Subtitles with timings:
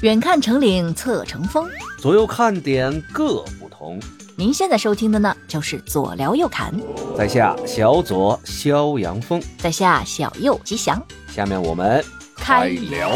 [0.00, 3.98] 远看成岭侧成峰，左右看点各不同。
[4.36, 6.72] 您现在收听的呢，就是左聊右侃，
[7.16, 11.02] 在下小左肖阳峰，在下小右吉祥。
[11.26, 12.04] 下面我们
[12.36, 13.10] 开聊。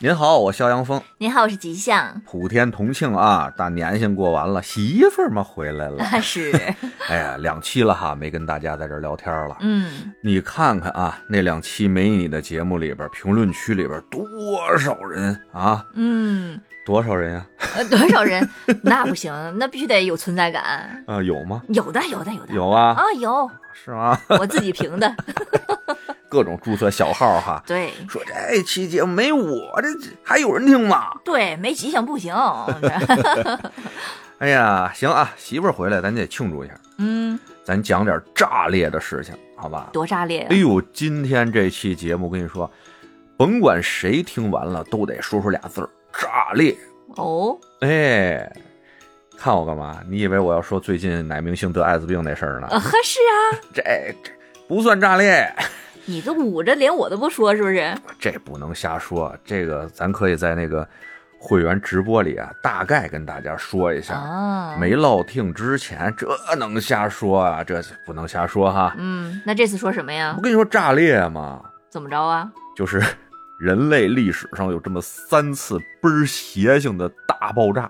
[0.00, 1.02] 您好，我肖阳峰。
[1.18, 2.22] 您好，我是吉祥。
[2.24, 6.04] 普天同庆啊，大年先过完了，媳妇儿嘛回来了。
[6.22, 6.52] 是，
[7.10, 9.56] 哎呀，两期了哈，没跟大家在这聊天了。
[9.58, 14.24] 嗯，你看看啊，那两期没你的节目里边，评论区里边多
[14.78, 15.84] 少人啊？
[15.94, 18.48] 嗯，多少人呀、呃，多少人？
[18.82, 21.02] 那不行，那必须得有存在感。
[21.08, 21.20] 啊？
[21.20, 21.60] 有吗？
[21.70, 22.54] 有的，有的，有的。
[22.54, 22.94] 有啊？
[22.94, 23.50] 啊，有，
[23.84, 24.18] 是吗？
[24.38, 25.12] 我自己评的。
[26.30, 31.06] 各种注册小号哈，对说这期节目没我，这这还有人听吗？
[31.24, 32.34] 对，没吉祥不行。
[34.38, 39.88] 哎呀，行啊，媳妇儿回来，咱得庆祝一下，嗯，咱讲点炸裂的事情，好吧？
[39.90, 40.56] 多炸裂啊哎！
[40.56, 42.70] 呦，今天这期节目，我跟你说，
[43.38, 46.76] 甭管谁听完了，都得说出俩字儿：炸裂。
[47.16, 48.52] 哦，哎，
[49.38, 50.00] 看我干嘛？
[50.08, 52.66] 你以为我要说最近哪明星得艾滋病那事儿呢？
[52.72, 53.82] 呃，呵，是啊， 这
[54.22, 54.32] 这
[54.66, 55.48] 不算炸裂，
[56.06, 57.94] 你这捂着，连我都不说，是不是？
[58.18, 59.34] 这不能瞎说。
[59.44, 60.86] 这个咱可以在那个
[61.38, 64.14] 会员直播里啊，大概跟大家说一下。
[64.14, 67.62] 啊，没落听之前，这能瞎说啊？
[67.62, 68.92] 这不能瞎说哈！
[68.98, 70.42] 嗯，那这次说什么呀我？
[70.42, 72.50] 跟你说，炸裂嘛，怎么着啊？
[72.76, 73.00] 就是
[73.60, 77.88] 人类历史上有这么三次倍儿邪性的大爆炸。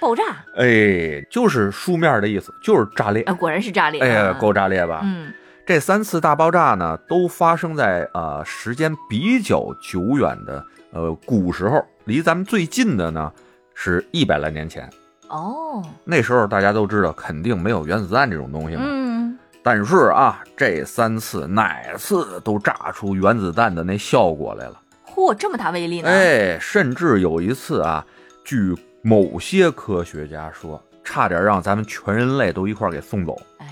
[0.00, 3.34] 爆炸哎，就是书面的意思，就是炸裂啊，。
[3.34, 4.04] 果然是炸裂啊。
[4.04, 5.00] 哎呀，够炸裂吧？
[5.04, 5.32] 嗯
[5.66, 13.30] 这三次大爆炸呢，都发生在呃时间比较久远的呃古时候，离咱们最近的呢
[13.74, 14.88] 是一百来年前。
[15.28, 18.82] 哦，那时候大家都知道，肯定没有原子弹这种东西嘛。
[18.86, 24.80] 嗯，但是啊，这三次哪次都炸出原子弹的那效果来了。
[25.14, 28.02] 嚯，这么大威力呢？，哎，甚至有一次啊，
[28.42, 28.74] 据
[29.08, 33.40] 某些科学家说，差点让咱们全人类都一块儿给送走。
[33.56, 33.66] 哎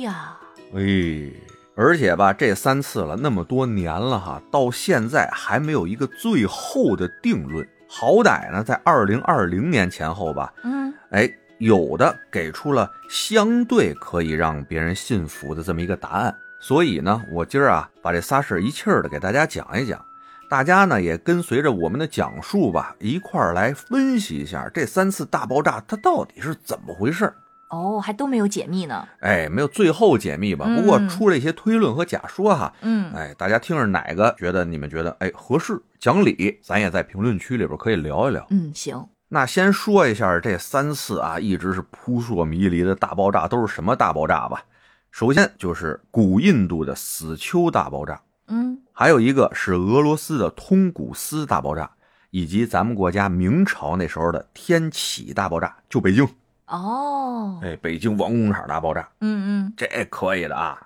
[0.00, 0.38] 呀，
[0.74, 1.30] 哎，
[1.76, 7.68] 而且吧，这三次了，那么多年了哈，到现在还没有一个最后的定论。
[7.86, 16.34] 好歹呢，在二零二零年前后吧，嗯，哎，有的给出了相对可以让别人信服的这么一个答案。
[16.62, 20.02] 所以呢，我今儿啊，把这仨事儿一气儿的给大家讲一讲，
[20.48, 27.34] 大家呢也跟随着我们的讲述吧，一块儿来分析一下这三次大爆炸它到底是怎么回事儿。
[27.70, 29.06] 哦，还都没有解密呢。
[29.20, 30.64] 哎，没有最后解密吧？
[30.66, 32.72] 嗯不过出了一些推论和假说哈。
[32.80, 38.46] 嗯，哎，大家听着哪个觉得你们觉得哎合适讲理，咱也在评论区里边可以聊一聊。
[38.48, 44.62] 嗯，行，那先说一下这三次啊，一直是扑朔迷离的大爆炸都是什么大爆炸吧？
[45.10, 51.88] 首先就是古印度的死丘大爆炸，嗯，还有一个是俄罗斯的通古斯大爆炸，
[52.30, 56.28] 以及咱们国家明朝那时候的天启大爆炸，就北京，
[56.66, 60.76] 哦，哎，北京王工厂大爆炸，嗯嗯，这可以的啊，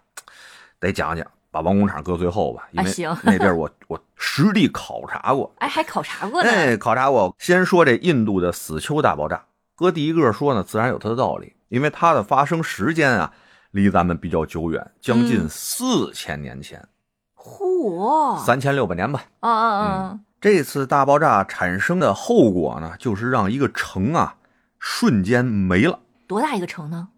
[0.79, 6.51] 得讲讲，把王工厂搁最后吧，因为那地儿我我实地考察过，哎，还考察过呢。
[6.51, 7.35] 哎，考察过。
[7.39, 9.43] 先说这印度的死丘大爆炸，
[9.75, 13.33] 搁第一个说呢，自然有它的道理，因为它的发生时间啊，
[13.71, 16.87] 离咱们比较久远，将近嗯四千年前，
[17.43, 19.25] 嚯，三千六百年吧。
[19.41, 20.21] 啊啊啊！
[20.41, 24.37] 这次大爆炸产生的后果呢，就是让一个城啊
[24.79, 25.99] 瞬间没了，
[26.29, 27.09] 多大一个城呢？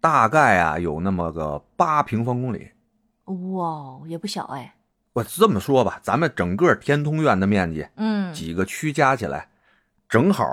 [0.00, 2.70] 大概啊有那么个八平方公里。
[3.24, 4.74] 哇，也不小哎。
[5.14, 9.48] 我这么说吧，咱们整个天通苑的面积，嗯几个区加起来，
[10.08, 10.44] 正好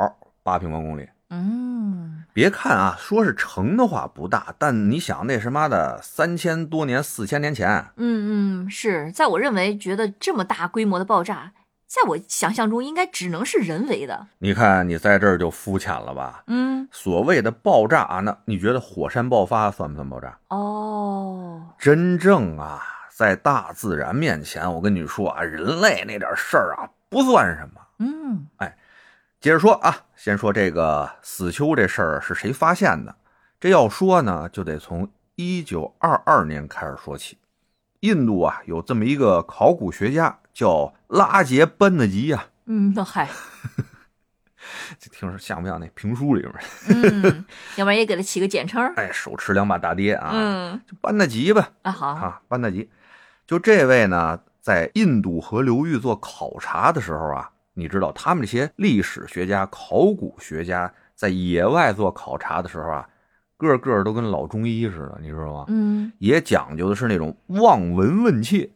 [0.44, 1.08] 八平方公里。
[1.34, 11.54] 嗯，别看啊，说是城的话不大，但你想那什么的，三千多年、四千年前，嗯嗯，是在我认为，觉得这么大规模的爆炸，
[11.88, 14.28] 在我想象中应该只能是人为的。
[14.40, 16.44] 你看你在这儿就肤浅了吧？
[16.48, 20.38] 嗯，所谓的爆炸啊，那你觉得火山爆发算不算爆炸？
[20.50, 27.82] 哦，真正啊，在大自然面前，我跟你说啊，人类那点事儿啊不算什么。
[28.00, 28.48] 嗯
[29.42, 33.16] 接着说啊，先说这个死丘这事儿是谁发现的？
[33.60, 37.40] 这要说呢，就得从一九二二年开始说起。
[38.02, 43.28] 印度啊，有这么一个考古学家叫拉杰班纳吉呀、嗯，那嗨，
[45.00, 46.54] 这听着像不像那评书里面？
[47.24, 47.44] 嗯，
[47.78, 48.80] 要不然也给他起个简称。
[48.96, 52.92] 哎，手持两把大爹啊，嗯就班纳吉吧，啊，好，啊，班纳吉。
[53.48, 63.08] 就这位呢，在印度河流域做考察的时候啊，你知道他们这些历史学家、考古学家在野外做考察的时候啊，
[63.58, 65.66] 个个都跟老中医似的，你知道吗？
[65.68, 68.70] 嗯，也讲究的是那种望闻问切，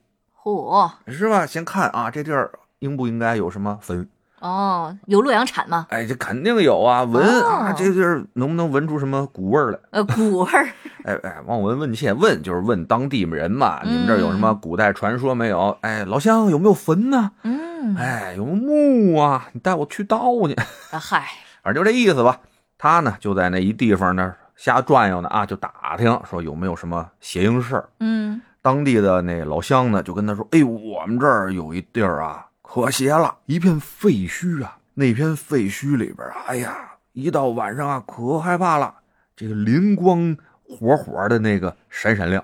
[0.43, 1.45] 嚯，是吧？
[1.45, 4.07] 先看啊，这地儿应不应该有什么坟？
[4.41, 5.87] 哦，有洛阳铲吗？
[5.89, 9.79] 哎，这肯定有啊，闻啊，哦这地儿能不能闻出什么古味儿来？
[9.91, 10.67] 呃，古味儿。
[11.03, 15.75] 哎哎，望闻问切，问就是问当地人嘛，你们这儿有什么古代传说没有？
[15.81, 17.31] 哎，老乡有没有坟呢？
[17.43, 17.64] 嗯，
[17.97, 19.49] 哎，有墓啊？
[19.53, 20.53] 你带我去盗去，
[20.91, 21.27] 啊嗨，
[21.61, 22.39] 反正就这意思吧。
[22.77, 27.89] 他呢就在那一地方那儿瞎转悠呢啊，就打听说有没有什么邪淫事儿。
[27.99, 34.77] 嗯，当地的那老乡呢就跟他说：“哎，我们这儿有一地儿啊，可邪了，一片废墟啊。
[34.93, 36.77] 那片废墟里边啊，哎呀，
[37.13, 38.93] 一到晚上啊，可害怕了，
[39.35, 40.35] 这个灵光
[40.67, 42.43] 火火的那个闪闪亮。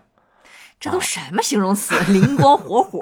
[0.81, 1.95] 这都什么形容词？
[2.11, 2.99] 灵光火火。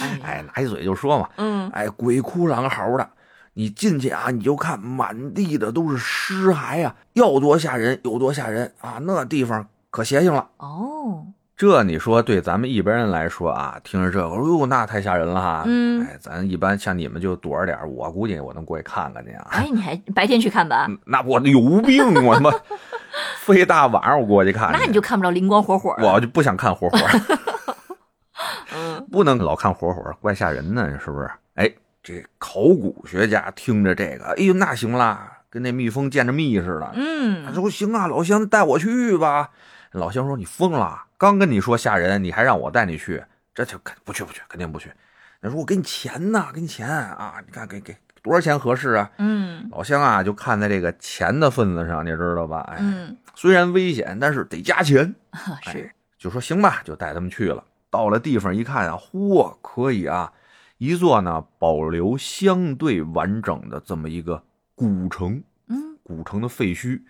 [0.00, 3.10] 哎呀，哎，拿一嘴就说嘛，嗯，哎，鬼哭狼嚎的。
[3.56, 8.98] 你进去啊，你就看满地的都是尸骸啊、要多吓人有多吓人啊！
[9.02, 10.48] 那地方可邪性了。
[10.56, 15.62] 哦，这你说对咱们一般人来说啊，听着这个，哎呦，那太吓人了哈。
[15.66, 19.46] 嗯哎，咱一般像你们就躲着点我估计我能过去看看去啊。
[19.50, 20.88] 哎，你还白天去看吧？
[21.04, 22.50] 那我有病，我他妈
[23.38, 26.12] 非大晚上我过去看，那你就看不着灵光火火了。
[26.12, 26.98] 我就不想看火火，
[28.74, 31.30] 嗯，不能老看火火，怪吓人呢，是不是？
[31.54, 31.70] 哎，
[32.02, 36.90] 这考古学家听着这个，哎呦，那行啦，跟那蜜蜂见着蜜似的。
[36.94, 39.50] 嗯他嗯，说行啊，老乡带我去吧。
[39.92, 43.24] 老乡说你疯了，刚跟你说吓人，你还让我带你去，
[43.54, 44.92] 这就肯不去不去，肯定不去。
[45.40, 49.10] 那说我给你钱呐，给你钱啊，你看给给多少钱合适啊？
[49.16, 52.60] 嗯，老乡啊，就看在这个钱的份子上，你知道吧？
[52.70, 55.14] 哎，嗯，虽然危险，但是得加钱。
[55.64, 57.64] 是哎，就说行吧，就带他们去了。
[57.88, 60.30] 到了地方一看啊，嚯，可以啊，
[60.76, 64.42] 一座呢保留相对完整的这么一个
[64.74, 67.00] 古城，嗯，古城的废墟。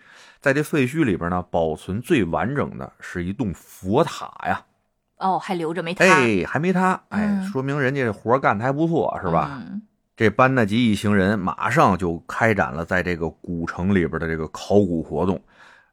[0.45, 4.63] 在这废墟里边呢，保存最完整的是一栋佛塔呀。
[5.17, 9.59] 哦，还留着没塌，哎，还没塌，哎，嗯说明人家这活干的还不错，是吧？
[9.65, 9.81] 嗯
[10.15, 15.41] 这班纳吉一行人马上就开展了在这个古城里边的这个考古活动。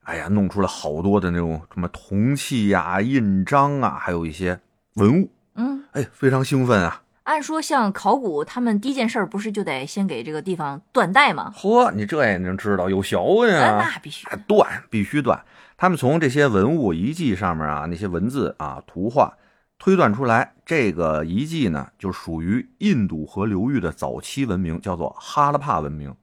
[0.02, 4.60] 哎呀，弄出了好多的那种什么铜器呀、印章啊，还有一些
[4.96, 7.01] 文物，嗯，哎，非常兴奋啊！
[7.25, 11.53] 按说像考古，他们第一件事儿不是就得先给这个地方断代吗？
[11.57, 13.79] 嚯，你这也能知道，有学问哎，啊！
[13.85, 15.45] 那必须啊，断必须断。
[15.77, 19.35] 他们从这些文物遗迹上面啊，那些文字啊、图画
[19.79, 26.15] 推断出来，这个遗迹呢，就属于印度河流域的早期文明，叫做哈拉帕文明。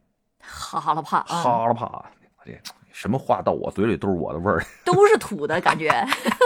[0.41, 2.05] 哈了怕啊，哈拉帕，
[2.43, 2.51] 这
[2.99, 4.61] 什么话到我嘴里都是我的味儿。
[4.83, 5.89] 都是土的感觉。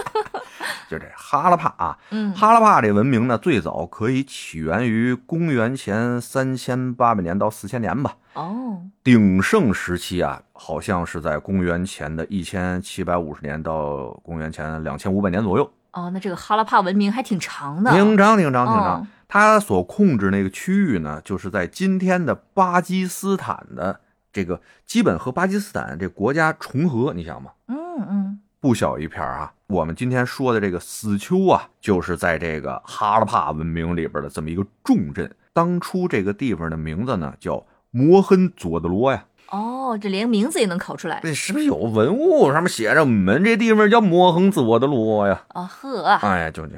[0.88, 8.14] 就这哈拉帕啊，嗯，哈拉帕这文明呢，最早可以起源于公元前三千八百年到四千年吧。
[8.34, 17.90] 哦，鼎盛时期啊，好像是在公元前的一千七百五十年到公元前两千五百年左右，哦，那这个哈拉帕文明还挺长的。
[17.92, 19.08] 挺长挺长挺长哦。
[19.28, 24.00] 它所控制那个区域呢，就是在今天的巴基斯坦的
[24.34, 27.52] 这个，基本和巴基斯坦这国家重合，你想吗？
[27.68, 27.78] 嗯
[28.10, 29.54] 嗯，不小一片儿啊。
[29.68, 35.34] 我们今天说的这个死丘啊，就是在这个哈拉帕文明里边的这么一个重镇。
[35.54, 39.24] 当初这个地方的名字呢叫摩亨佐德罗呀。
[39.52, 41.20] 哦，这连名字也能考出来。
[41.22, 45.44] 这是不是有文物上面写着我们这地方叫摩亨佐德罗呀？
[45.50, 46.76] 啊呵，哎呀，就这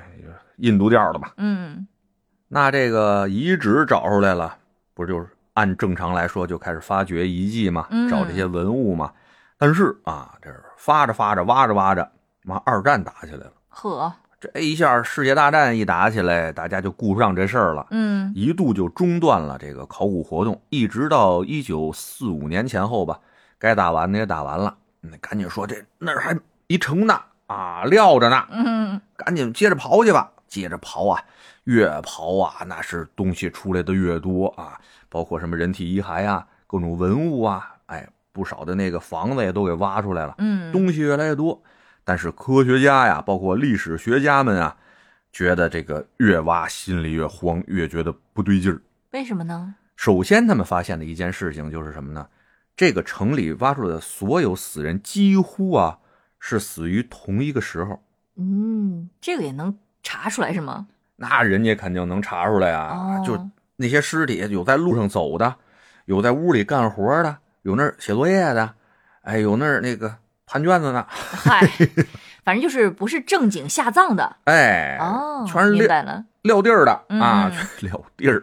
[0.57, 1.33] 印度调的吧。
[1.37, 1.87] 嗯
[2.47, 4.57] 那这个遗址找出来了，
[4.93, 9.11] 不就是按正常来说就开始发掘遗迹嘛，嗯找这些文物嘛。
[9.57, 12.09] 但是啊，这是发着发着，挖着挖着，
[12.43, 13.53] 妈二战打起来了。
[13.69, 23.19] 呵，这一下世界大战一打起来，大家就顾不上这事儿了，嗯一度就中断了这个考古活动，一直到一九四五年前后吧，
[23.57, 30.29] 该打完的也打完了，那赶紧说这那儿还一城呢啊，撂着呢，嗯，赶紧接着刨去吧。
[30.61, 31.23] 接着刨啊，
[31.65, 41.61] 越刨啊，那是东西出来的越多啊，包括什么人体遗骸啊，各种文物啊，哎，不少的那个房子也都给挖出来了，嗯，东西越来越多。
[42.03, 44.77] 但是科学家呀，包括历史学家们啊，
[45.31, 48.81] 觉得这个越挖心里越慌，越觉得不对劲儿。
[49.11, 49.75] 为什么呢？
[49.95, 52.27] 首先，他们发现的一件事情就是什么呢？
[52.77, 55.99] 这个城里挖出来的所有死人，几乎啊
[56.39, 58.03] 是死于同一个时候。
[58.35, 60.85] 嗯，这个也能查出来是吗？
[61.17, 62.93] 那人家肯定能查出来啊！
[62.93, 65.55] 哦就那些尸体，有在路上走的，
[66.05, 68.73] 有在屋里干活的，有那儿写作业的，
[69.23, 71.67] 哎，有那儿那个盘卷子的， 嗨，
[72.43, 74.35] 反正就是不是正经下葬的。
[74.45, 76.23] 哎，哦，全是撂了。
[76.43, 78.41] 撂地儿的啊，撂地儿，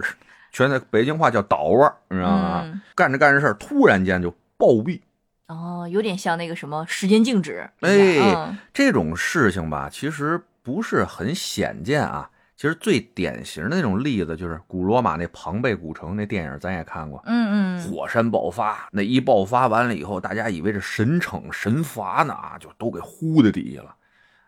[0.50, 2.62] 全在北京话叫倒腕，你知道吗？
[2.64, 5.00] 嗯，干着干着事儿，突然间就暴毙。
[5.46, 7.68] 哦，有点像那个什么时间静止。
[7.80, 12.30] 哎嗯这种事情吧，其实不是很显见啊。
[12.54, 17.20] 其实最典型的那种例子就是古罗马那庞贝古城那电影，咱也看过。
[17.26, 23.92] 嗯嗯，火山爆发，那一爆发完了以后，大家以为这神惩神罚呢啊，就都给呼在底下了。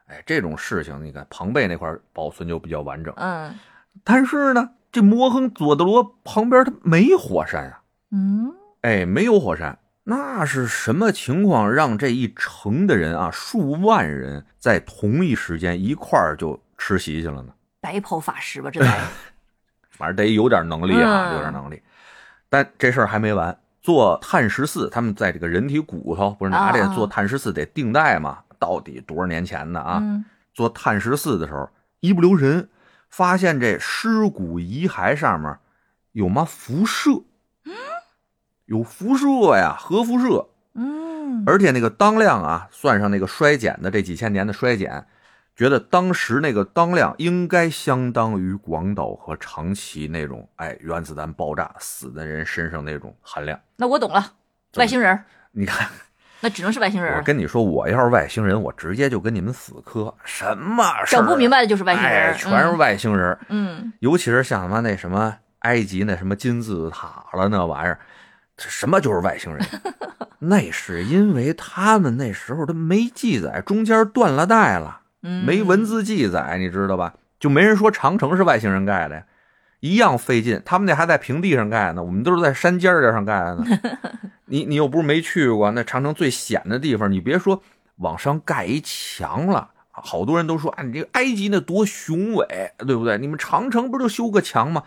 [0.07, 3.13] 哎，这种事情，你看庞贝那块保存就比较完整。
[3.17, 3.53] 嗯
[4.05, 7.81] 但是呢，这摩亨佐德罗旁边它没火山啊，
[8.13, 8.53] 嗯，
[8.83, 17.53] 哎，没有火山，那是什么情况让这一城的人啊，数万人在同一时间一块儿就吃席去了呢？
[17.81, 18.87] 白袍法师吧，这得
[19.91, 21.83] 反正得有点能力啊，嗯有点能力。
[22.49, 28.39] 但这事儿还没完，做碳十四，他们在这个人体骨头不是拿这做碳十四得定代嘛？
[28.59, 29.99] 到底多少年前的啊？
[30.03, 31.69] 嗯做碳十四的时候，
[31.99, 32.69] 一不留神
[33.11, 35.59] 发现这尸骨遗骸上面
[36.13, 37.11] 有嘛辐射，
[38.67, 45.07] 有辐射呀，核辐射，嗯，而且那个当量啊，算上那个衰减的这几千年的衰减，
[45.55, 53.59] 觉得当时那个当量应该相当于广岛和长崎那种哎原子弹爆炸死的人身上那种含量。
[53.77, 54.33] 那我懂了，
[54.77, 55.89] 外星人，你看，
[56.41, 63.39] 那只能是外星人，我跟你说，我要是外星人，我直接就跟你们死磕，什么整不明白的就是外星人哎，全是外星人。
[63.49, 68.05] 嗯尤其是像他妈那什么埃及那什么金字塔了那玩意儿，这
[68.59, 69.67] 什么就是外星人？
[70.39, 77.15] 那是因为他们那时候他没记载，中间断了代了，嗯，没文字记载，你知道吧？
[77.41, 79.25] 就没人说长城是外星人盖的呀，
[79.81, 80.61] 一样费劲。
[80.65, 83.65] 他们那还在平地上盖呢，我们都是在山尖尖上盖的呢。
[84.47, 87.63] 你你又不是没去过，那长城最险的地方，你别说
[87.97, 89.71] 往上盖一墙了。
[89.91, 93.17] 好多人都说啊，你这个埃及那多雄伟，对不对？
[93.19, 94.83] 你们长城不就修个墙吗？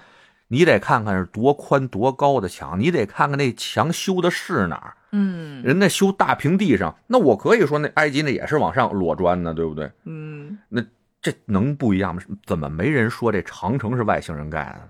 [0.47, 4.93] 你得看看是多宽多高的墙，你得看看那墙修的是哪儿。
[5.11, 9.91] 嗯人家修大平地上，那我可以说那埃及那也是往上裸砖呢，对不对？
[10.03, 10.83] 嗯，那
[11.21, 12.21] 这能不一样吗？
[12.45, 14.89] 怎么没人说这长城是外星人盖的呢？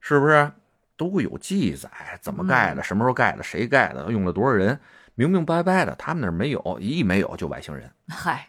[0.00, 0.50] 是不是
[0.96, 1.88] 都有记载？
[2.20, 2.82] 怎么盖的？
[2.82, 3.42] 什么时候盖的？
[3.42, 4.10] 谁盖的？
[4.10, 4.78] 用了多少人？
[5.14, 7.90] 明明白白的，他们那儿没有，一没有就外星人。
[8.08, 8.48] 嗨，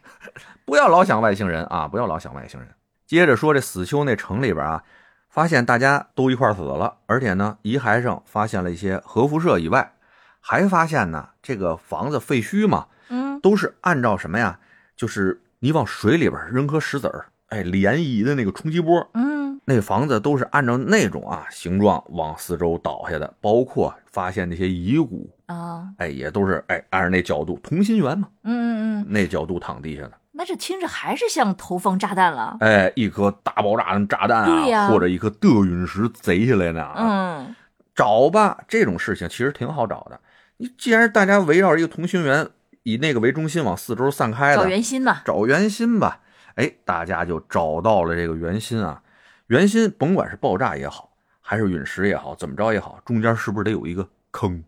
[0.65, 1.87] 不要老想外星人啊！
[1.87, 2.69] 不要老想外星人。
[3.07, 4.83] 接着说这死丘那城里边啊，
[5.29, 9.93] 发现大家都一块儿死了，而且呢，遗骸上发现了一些核辐射以外，
[10.41, 14.59] 还发现呢，这个房子废墟嘛，嗯都是按照什么呀？
[14.95, 37.55] 就是你往水里边扔颗石子儿，哎，涟漪的那个冲击波，嗯那房子都是按照那种啊形状往四周倒下的，包括发现那些遗骨，啊，哎，也都是哎按照那角度，同心圆嘛，嗯嗯嗯，那角度躺地下的，那这听着还是像投放炸弹了，哎，一颗大爆炸的炸弹啊，或者一颗德陨石贼下来呢啊，嗯
[37.93, 40.17] 找吧，这种事情其实挺好找的。
[40.55, 42.47] 你既然大家围绕一个同心圆，
[42.83, 46.21] 以那个为中心往四周散开的，找圆心呐，找圆心吧。
[46.55, 49.03] 哎，大家就找到了这个圆心啊。
[49.47, 54.63] 圆心甭管是爆炸也好，还是陨石也好，怎么着也好，中间是不是得有一个坑，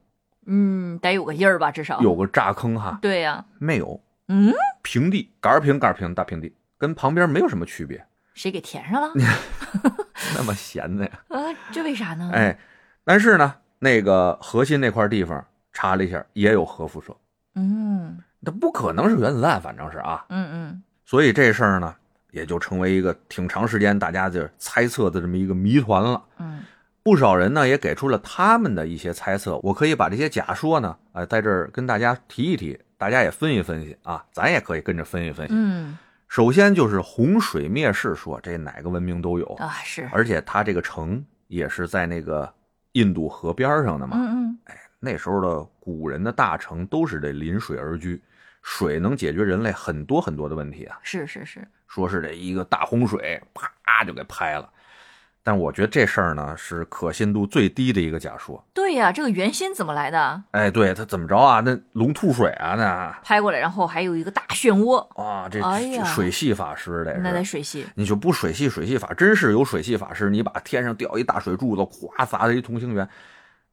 [0.47, 2.99] 嗯，得有个印儿吧，至少有个炸坑哈？
[3.01, 4.01] 对呀，没有，
[4.31, 8.05] 嗯，平地，杆儿平杆儿平大平地，跟旁边没有什么区别。
[8.33, 9.11] 谁给填上了？
[10.37, 11.11] 那么闲的呀？
[11.27, 11.37] 啊，
[11.71, 12.31] 这为啥呢？
[12.33, 12.57] 哎，
[13.03, 17.13] 但是呢，那个核心那块地方查了一下，也有核辐射，
[17.55, 20.25] 嗯那不可能是原子弹，反正是啊。
[20.29, 21.93] 嗯嗯所以这事儿呢，
[22.31, 26.23] 也就成为一个挺长时间大家就猜测的这么一个谜团了。
[26.39, 26.63] 嗯
[27.03, 35.53] 不少人呢也给出了他们的一些猜测，我可以把这些假说呢，呃，在这儿跟大家提一提，大家也分析分析啊，咱也可以跟着分析分析。
[35.57, 42.53] 嗯首先就是洪水灭世说，这哪个文明都有，啊是，而且它这个城也是在那个
[42.91, 44.17] 印度河边上的嘛。
[44.17, 48.21] 嗯哎那时候的古人的大城都是得临水而居，
[48.61, 50.99] 水能解决人类很多很多的问题啊。
[51.01, 54.71] 是是是，说是这一个大洪水，啪就给拍了。
[55.43, 58.63] 但我觉得这事儿呢是可信度最低的一个假说。
[58.73, 60.43] 对呀，这个圆心怎么来的？
[60.51, 61.61] 哎，对他怎么着啊？
[61.61, 62.75] 那龙吐水啊？
[62.75, 67.43] 那拍过来，然后还有一个大漩涡，啊，这、哎水系法师得那得。
[67.43, 73.09] 水系，你就不水系水系法，真是有水系法师，你把天上掉一大水柱子，咵砸在一同心圆，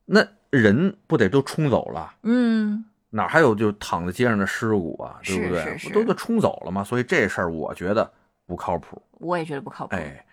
[0.06, 2.14] 那人不得都冲走了？
[2.22, 5.20] 嗯哪还有就躺在街上的尸骨啊？
[5.24, 5.64] 对不对？
[5.64, 6.82] 是是是不都给冲走了吗？
[6.82, 8.10] 所以这事儿我觉得
[8.46, 9.00] 不靠谱。
[9.12, 9.96] 我也觉得不靠谱。
[9.96, 10.24] 哎，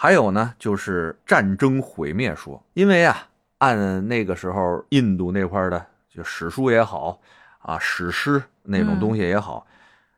[0.00, 3.26] 还有呢，就是战争毁灭说，因为啊，
[3.58, 7.20] 按那个时候印度那块儿的，就史书也好
[7.58, 9.66] 啊，史诗那种东西也好，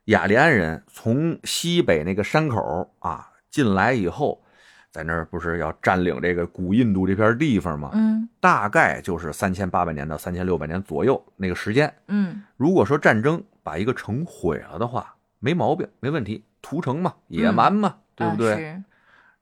[0.04, 4.42] 雅利安人从西北那个山口啊进来以后，
[4.90, 7.92] 在那儿不是要占领这个古印度这片地方吗？
[7.94, 11.90] 嗯大概就是三千八百年到三千六百年左右那个时间。
[12.08, 18.78] 嗯如果说战争把一个城毁了的话，没毛病，没问题，屠城嘛，野蛮嘛，对不对？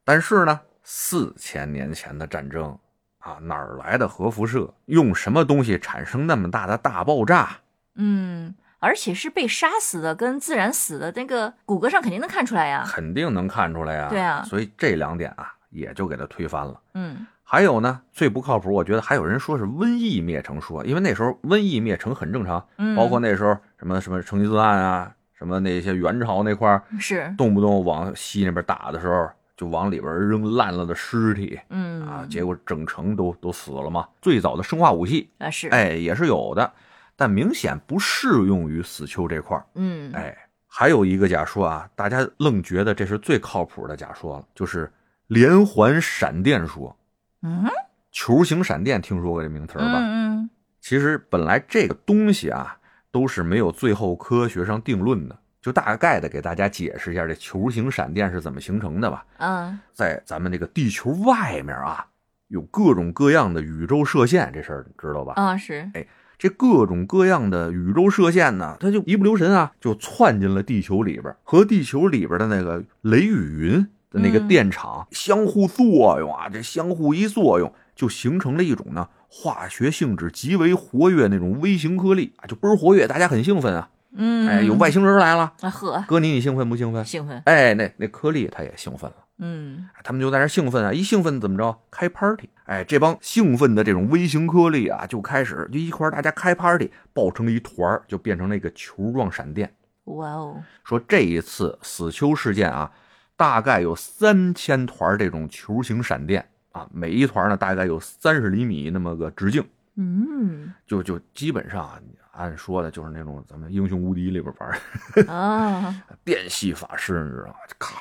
[0.08, 2.74] 但是呢，四千年前的战争
[3.18, 4.72] 啊，哪儿来的核辐射？
[4.86, 7.58] 用什么东西产生那么大的大爆炸？
[7.96, 12.84] 嗯，而且是被杀死的，跟自然死的那个骨骼上肯定能看出来呀。
[12.86, 14.08] 肯定能看出来呀。
[14.08, 16.80] 对啊所以这两点啊，也就给他推翻了。
[16.94, 34.06] 嗯还有呢，最不靠谱，我觉得还有人说是瘟疫灭城说，因为那时候瘟疫灭城很正常，嗯，包括那时候什么什么成吉思汗啊，什么那些元朝那块儿，是动不动往西那边打的时候，就往里边扔烂了的尸体嗯啊，结果整城都都死了嘛。
[34.22, 36.72] 最早的生化武器，啊是哎，也是有的，
[37.16, 39.66] 但明显不适用于死丘这块儿。
[39.74, 40.34] 嗯哎，
[40.68, 44.88] 还有一个假说啊，大家愣觉得这是最靠谱的假说了，就是
[45.26, 46.96] 连环闪电说。
[47.42, 47.66] 嗯
[48.12, 49.98] 球形闪电听说过这名词儿吧？
[50.00, 50.48] 嗯
[50.80, 52.78] 其实本来这个东西啊，
[53.10, 55.36] 都是没有最后科学上定论的。
[55.68, 59.22] 就大概的给大家解释一下这球形闪电是怎么形成的吧。
[59.36, 62.06] 嗯在咱们这个地球外面啊，
[62.46, 65.34] 有各种各样的宇宙射线，这事儿你知道吧？
[65.36, 66.06] 啊是哎
[66.38, 83.90] 这各种各样的宇宙射线呢，它就一不留神啊，就窜进了地球里边，和地球里边的那个雷雨云的那个嗯电场相互作用啊，这相互一作用，就形成了一种呢化学性质极为活跃那种微型颗粒啊，就倍儿活跃，大家很兴奋啊。
[84.14, 87.04] 嗯哎，有外星人来了，啊呵哥你你兴奋不兴奋？
[87.04, 89.16] 兴奋哎，那那颗粒它也兴奋了。
[89.40, 91.78] 嗯他们就在那兴奋啊，一兴奋怎么着？
[91.90, 92.48] 开 party！
[92.64, 99.72] 哎，这帮兴奋的这种微型颗粒啊，就开始就一块大家开 party，抱成了一团儿，就变成那个球状闪电。
[100.04, 102.90] 哇哦说这一次死丘事件啊，
[103.36, 109.64] 大概有三千团这种球形闪电啊，每一团呢大概有三十厘米那么个直径，
[110.00, 112.00] 嗯就就基本上啊，
[112.32, 117.54] 按说的就是那种咱们英雄无敌里边玩儿啊 电系法师，你知道吗？
[117.78, 118.00] 咔，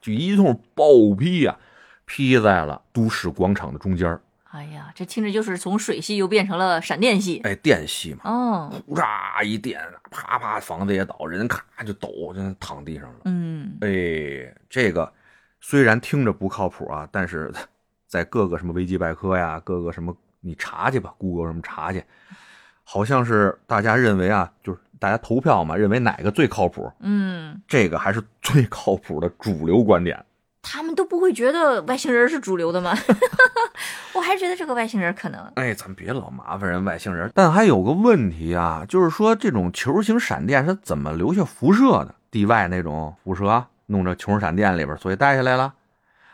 [0.00, 1.56] 就一通暴劈呀、
[2.04, 4.18] 劈在了都市广场的中间
[4.50, 13.20] 哎呀，这听着就是从水系又变成了闪电系哎，电系嘛，哦呼嚓一电，啪啪，房子也倒，人咔就抖，就躺地上了。
[13.24, 15.12] 嗯哎，这个
[15.60, 17.52] 虽然听着不靠谱啊，但是
[18.06, 22.04] 在各个什么维基百科呀，各个什么你查去吧，谷歌什么查去，
[22.84, 30.24] 好像是大家认为啊，就是大家投票嘛，认为哪个最靠谱，嗯，这个还是最靠谱的主流观点。
[30.62, 32.92] 他们都不会觉得外星人是主流的吗？
[34.14, 37.30] 我还是觉得这个外星人可能哎，咱别老麻烦人外星人。
[37.34, 42.14] 但还有个问题啊，就是说这种球形闪电是怎么留下辐射的？
[42.30, 45.72] 地外那种辐射啊弄着球形闪电里边，所以带下来了。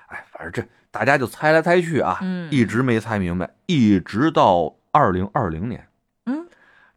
[0.06, 5.88] 哎，反正这大家就猜来猜去啊，嗯一直没猜明白，一直到二零二零年，
[6.26, 6.46] 嗯，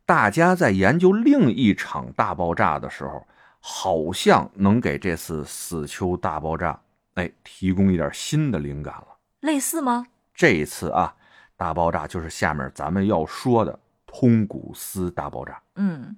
[0.05, 3.25] 大家在研究另一场大爆炸的时候，
[3.59, 6.79] 好像能给这次死丘大爆炸，
[7.13, 9.07] 哎，提供一点新的灵感了。
[9.39, 10.05] 类似吗？
[10.33, 11.15] 这一次啊，
[11.55, 15.61] 大爆炸就是下面咱们要说的通古斯大爆炸。
[15.77, 16.15] 嗯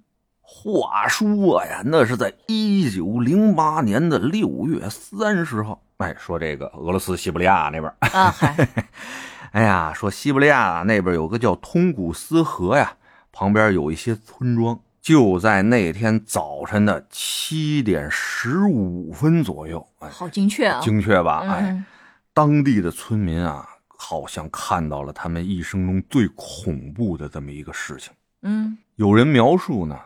[0.49, 5.81] 话说呀，那是在一九零八年的六月三十号。
[5.97, 8.55] 哎，说这个俄罗斯西伯利亚那边，啊嗨
[9.51, 12.93] 哎呀，说西伯利亚那边有个叫通古斯河呀，
[13.33, 14.79] 旁边有一些村庄。
[15.01, 20.81] 就在那天早晨的七点十五分左右，哎，好精确啊！
[20.81, 21.43] 精确吧？
[21.47, 21.85] 哎，嗯
[22.33, 28.11] 当地的村民啊，好像看到了他们一生中最恐怖的这么一个事情。
[28.43, 29.97] 嗯有人描述呢，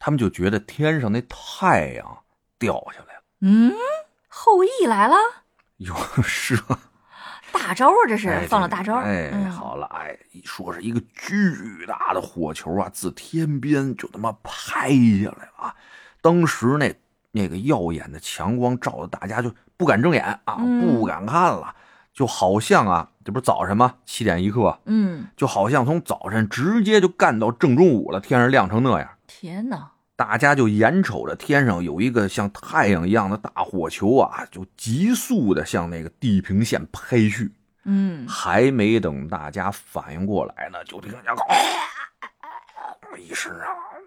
[0.00, 2.18] 他们就觉得天上那太阳
[2.58, 3.22] 掉下来了。
[3.42, 3.72] 嗯，
[4.28, 5.14] 后羿来了，
[5.76, 6.80] 哟是啊，
[7.52, 7.94] 大招啊！
[8.08, 8.96] 这是哎放了大招。
[8.96, 15.76] 哎，嗯好了，哎，说是一个巨大的火球啊，自天边就他妈拍下来了啊！
[16.22, 16.94] 当时那
[17.32, 21.74] 那个耀眼的强光照的大家就不敢睁眼啊，嗯不敢看了，
[22.14, 23.96] 就好像啊，这不是早晨吗？
[24.06, 29.08] 七点一刻，嗯，就好像从早晨直接就干到正中午了，天上亮成那样。
[29.32, 29.92] 天哪！
[30.16, 37.52] 大家就眼瞅着天上有一个像太阳一样的大火球啊，就急速的向那个地平线拍去。
[37.84, 41.22] 嗯还没等大家反应过来呢，就听见
[43.24, 43.66] “一声啊，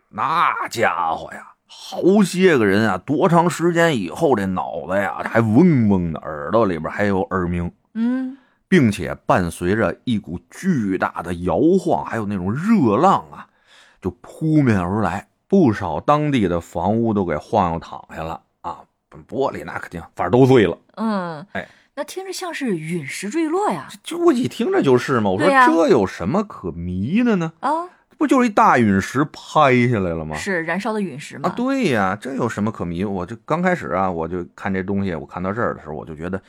[0.10, 13.48] 那家伙呀，好些个人啊，多长时间以后这脑袋呀还嗡嗡的，耳朵里边还有耳鸣，嗯并且伴随着一股巨大的摇晃，还有那种热浪啊，
[14.04, 18.82] 就扑面而来，不少当地的房屋都给晃悠躺下了啊！
[19.30, 20.78] 玻璃那肯定反正都碎了。
[20.96, 23.88] 嗯，哎，那听着像是陨石坠落呀！
[24.04, 27.54] 就我一听这就是嘛，我说这有什么可迷的呢？
[27.62, 27.72] 啊，
[28.18, 30.36] 不就是一大陨石拍下来了吗？
[30.36, 33.06] 是燃烧的陨石啊，对呀，这有什么可迷？
[33.06, 36.42] 我就刚开始啊，我就看这东西，我看到这儿的时候，我就觉得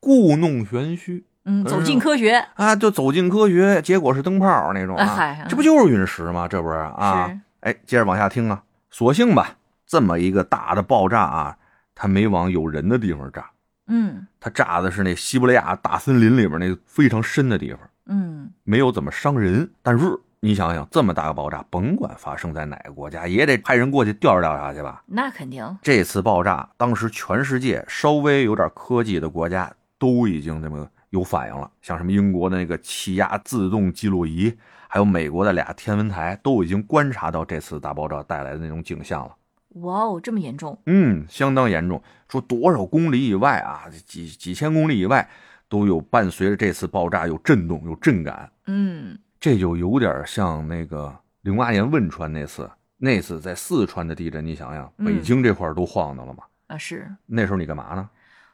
[0.00, 6.46] 故弄玄虚嗯，走进科学啊，就走进科学，结果是灯泡那种啊，哎，这不就是陨石吗？
[6.46, 7.28] 这不是啊？
[7.28, 11.56] 是哎，接着往下听啊，所幸吧，这么一个大的爆炸啊，
[11.94, 13.50] 它没往有人的地方炸，
[13.86, 19.70] 嗯它炸的是那西伯利亚大森林里边那个非常深的地方，嗯，没有怎么伤人。
[19.82, 20.04] 但是
[20.40, 25.02] 你想想，这么大个爆炸，甭管发生在哪个国家，也得派人过去调查调查去吧。
[25.06, 34.52] 那肯定，这次爆炸，当时全世界稍微有点科技的国家都已经这么有反应了，像什么英国的那个气压自动记录仪，
[34.88, 39.36] 还有美国的俩天文台，都已经观察到这次大爆炸带来的那种景象了。
[39.82, 42.02] 哇哦，这么严重，嗯，相当严重。
[42.28, 45.28] 说多少公里以外啊，几几千公里以外，
[45.68, 48.50] 都有伴随着这次爆炸有震动、有震感。
[48.66, 56.44] 嗯这就有点像那个零八年汶川那次，那次在四川的地震，你想想，嗯北京这块儿都晃荡了嘛。
[56.68, 58.08] 啊是，那时候你干嘛呢？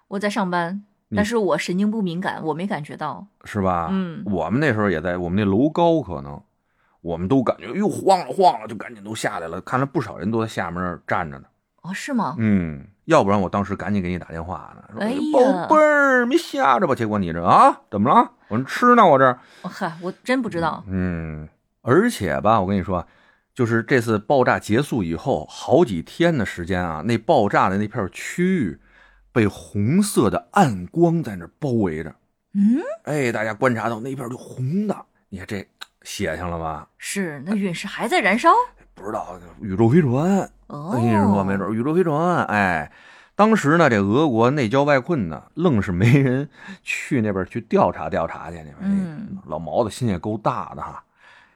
[0.09, 0.83] 我在上班，你
[1.17, 3.89] 但是我神经不敏感，我没感觉到，是吧？
[3.91, 6.41] 嗯我们那时候也在，我们那楼高可能，
[7.01, 9.61] 我们都感觉哟晃了晃了，就赶紧都下来了。
[9.63, 11.45] 看来不少人都在下面站着呢。
[11.83, 12.35] 哦是吗？
[12.39, 16.95] 嗯，要不然我当时赶紧给你打电话呢，说哎呀宝贝儿，没吓着吧？
[16.95, 18.33] 结果你这啊，怎么了？
[18.49, 21.49] 我说吃呢，我这嗨，我真不知道，嗯，
[21.83, 23.07] 而且吧，我跟你说，
[23.55, 28.79] 就是这次爆炸结束以后，好几天的时间啊，那爆炸的那片区域
[29.39, 32.13] 被红色的暗光在那儿包围着。
[32.55, 34.97] 嗯，哎，大家观察到那边就红的，
[35.29, 35.65] 你看这
[36.03, 36.89] 写上了吧？
[36.99, 38.51] 是那陨石还在燃烧，
[38.95, 42.45] 不知道宇宙飞船，哦，我跟你说，没准宇宙飞船。
[42.47, 42.91] 哎，
[43.37, 46.49] 当时呢，这俄国内交外困呢，愣是没人
[46.83, 48.57] 去那边去调查调查去。
[48.57, 51.05] 你们，嗯老毛子心也够大的哈。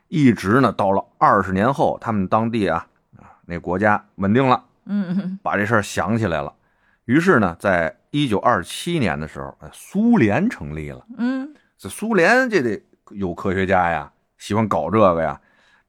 [0.07, 6.55] 一直呢，到了二十年后，他们当地啊啊那国家稳定了，嗯嗯把这事儿想起来了。
[7.05, 11.05] 于是呢，在一九二七年的时候，哎苏联成立了。
[11.19, 11.55] 嗯。
[11.77, 15.41] 这苏联这得有科学家呀，喜欢搞这个呀，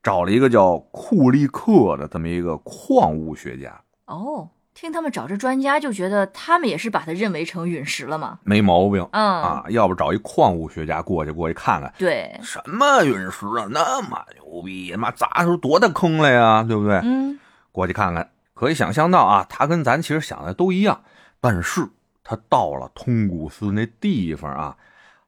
[0.02, 9.08] 找了一个叫库利克的这么一个矿物学家，哦，听他们找这专家，就觉得他们也是把它认为成陨石了嘛，没毛病。
[9.12, 9.24] 嗯。
[9.24, 9.66] 啊。
[9.70, 17.00] 要不找一矿物学家过去过去看看，对，什么陨石啊，那么牛逼，他妈砸出多大坑来呀，对不对？
[17.04, 17.38] 嗯。
[17.72, 18.28] 过去看看，
[18.64, 21.04] 可以想象到啊，他跟咱其实想的都一样，
[21.40, 21.88] 但是
[22.24, 24.78] 他到了通古斯那地方啊，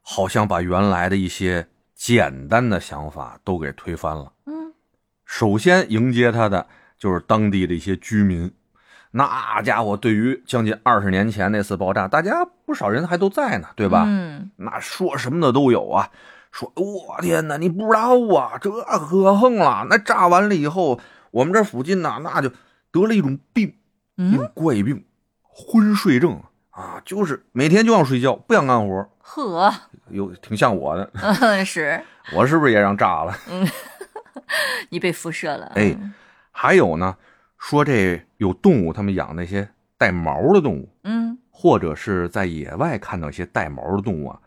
[0.02, 4.32] 好像把原来的一些简单的想法都给推翻了。
[4.46, 4.72] 嗯
[5.24, 8.52] 首先迎接他的就是当地的一些居民，
[9.10, 14.04] 那家伙对于将近二十年前那次爆炸，大家不少人还都在呢，对吧？
[14.06, 16.10] 嗯那说什么的都有啊。
[16.52, 19.86] 说，我天哪，你不知道啊，这可横了。
[19.90, 20.98] 那炸完了以后，
[21.32, 22.50] 我们这附近呢，那就
[23.02, 23.74] 得了一种病，
[24.16, 25.04] 一种嗯，怪病，
[25.42, 29.72] 昏睡症啊，就是每天就想睡觉，不想干活，呵，
[30.08, 31.10] 有挺像我的。
[31.14, 32.02] 嗯是。
[32.34, 33.36] 我是不是也让炸了？
[33.50, 33.66] 嗯
[34.90, 35.96] 你被辐射了，哎
[36.50, 37.16] 还有呢，
[37.58, 41.38] 说这有动物，他们养那些带毛的动物，嗯。
[41.50, 44.38] 或者是在野外看到一些带毛的动物啊，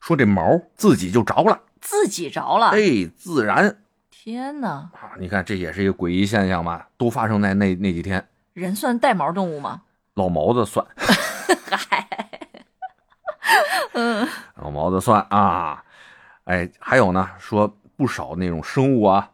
[0.00, 0.42] 说这毛
[0.74, 3.83] 自己就着了，自己着了，哎，自燃
[4.24, 5.12] 天哪，啊！
[5.18, 6.88] 你看这也是一个诡异现象吧？
[6.96, 8.26] 都发生在那那几天。
[8.54, 9.82] 人算带毛动物吗？
[10.14, 10.86] 老毛子算，
[11.70, 12.08] 嗨，
[13.92, 15.84] 嗯老毛子算啊！
[16.44, 19.30] 哎，还有呢，说不少那种生物啊，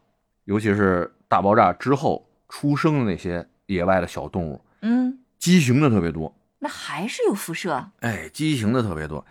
[0.47, 6.35] 尤其是大爆炸之后出生的那些野外的小动物，嗯，畸形的特别多。
[6.59, 9.25] 那还是有辐射，哎，畸形的特别多。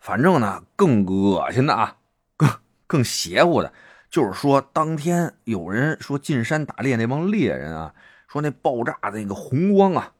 [0.00, 1.98] 反正呢，更恶心的啊，
[2.34, 2.48] 更
[2.86, 3.70] 更邪乎的，
[4.12, 7.94] 就是说当天有人说进山打猎那帮猎人啊，
[8.28, 10.12] 说那爆炸的那个红光啊，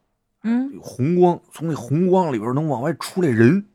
[0.44, 0.78] 嗯？
[0.80, 3.66] 红光从那红光里边能往外出来人，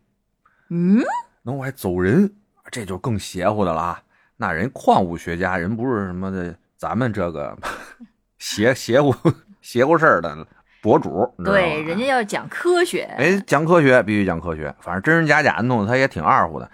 [0.70, 1.04] 嗯，
[1.44, 2.34] 能往外走人，
[2.72, 4.02] 这就更邪乎的了啊。
[4.38, 7.56] 那人矿物学家人不是什么的，咱们这个
[8.40, 9.14] 邪邪乎
[9.62, 10.48] 邪乎事儿的
[10.82, 16.68] 博主，对，人家要讲科学，哎，讲科学必须讲科学，反正真真假假弄得他也挺二乎的，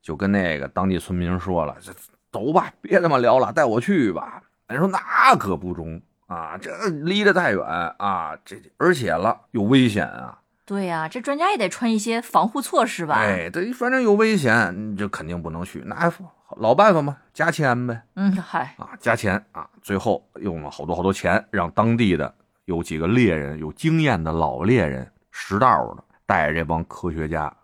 [0.00, 1.92] 就跟那个当地村民说了：“这
[2.34, 4.98] 走吧，别他妈聊了，带我去吧。”人说那
[5.36, 13.14] 可不中啊，这离得太远啊，这而且了有危险啊，对呀、这专家也得穿一些防护措施吧？
[13.16, 16.12] 哎，对反正有危险，这肯定不能去，那
[16.56, 27.54] 老办法嘛，加钱呗嗯，嗨，啊，加钱啊，最后用了好多好多钱，让当地的有几个猎人，有经验的老猎人，识道的，带着这帮科学家，哎，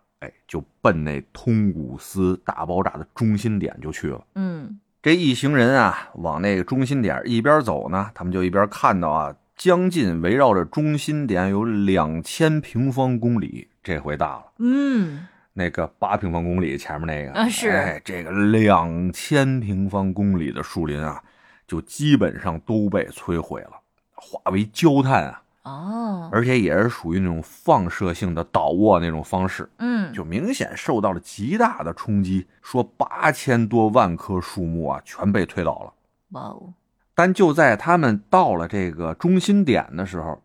[0.50, 4.20] 就奔那通古斯大爆炸的中心点就去了。
[4.34, 14.52] 嗯这一行人啊，往那个中心点一边走呢，他们就一边看到啊，将近围绕着中心点有两千平方公里，这回大了。
[14.58, 21.22] 嗯，那个八平方公里前面那个啊是哎，这个两千平方公里的树林啊，
[21.66, 23.70] 就基本上都被摧毁了，
[24.12, 32.46] 化为焦炭啊，哦，而且也是属于那种放射性的倒卧那种方式，嗯，就明显受到了极大的冲击。
[32.62, 35.92] 说八千多万棵树木啊，全被推倒了。
[36.30, 36.72] 哇哦，
[37.14, 40.42] 但就在他们到了这个中心点的时候，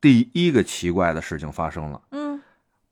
[0.00, 2.00] 第一个奇怪的事情发生了。
[2.10, 2.26] 嗯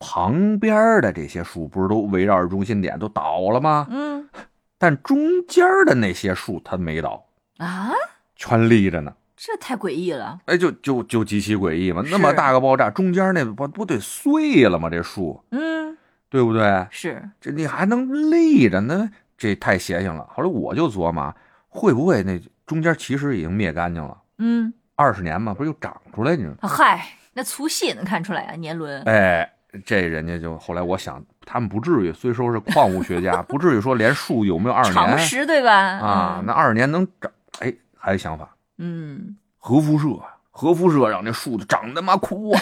[0.00, 3.86] 旁边的这些树不是都围绕着中心点都倒了吗？
[3.90, 4.28] 嗯
[4.76, 7.24] 但中间的那些树它没倒，
[7.56, 7.90] 啊，
[8.36, 9.14] 全立着呢。
[9.46, 10.40] 这太诡异了。
[10.46, 12.02] 哎，就就就极其诡异嘛！
[12.10, 14.88] 那么大个爆炸，中间那不不得碎了吗？
[14.88, 15.94] 这树嗯，
[16.30, 16.86] 对不对？
[16.90, 19.10] 是，这你还能立着呢？
[19.36, 20.26] 这太邪性了。
[20.32, 21.34] 后来我就琢磨，
[21.68, 24.16] 会不会那中间其实已经灭干净了？
[24.38, 29.02] 嗯，二十年嘛，不是又长出来你说嗨，那粗细也能看出来啊，年轮。
[29.02, 29.46] 哎，
[29.84, 35.74] 这人家就后来我想，他们不至于，虽说是矿物学家， 不至于说连树有没有二十常年识对吧？
[35.74, 36.42] 啊？
[36.46, 37.30] 那二十年能长？
[37.60, 40.06] 哎，还有想法，嗯，核辐射，
[40.50, 42.60] 核辐射让这树长他妈枯啊，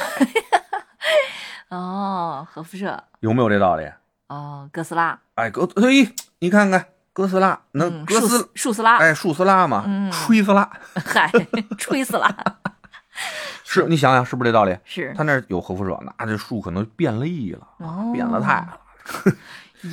[1.70, 3.90] 哦，核辐射，有没有这道理？
[4.28, 10.70] 哦，哥斯拉，哎，哥，嘿，你看看哥斯拉，能嗯，哥斯树，树斯拉，哎，树斯拉嘛，嗯吹斯拉，
[11.04, 11.30] 嗨，
[11.78, 12.58] 吹死了，
[13.64, 14.78] 是你想想是不是这道理？
[14.84, 18.78] 是他那有核辐射，那这树可能变厉了，哦变了态了。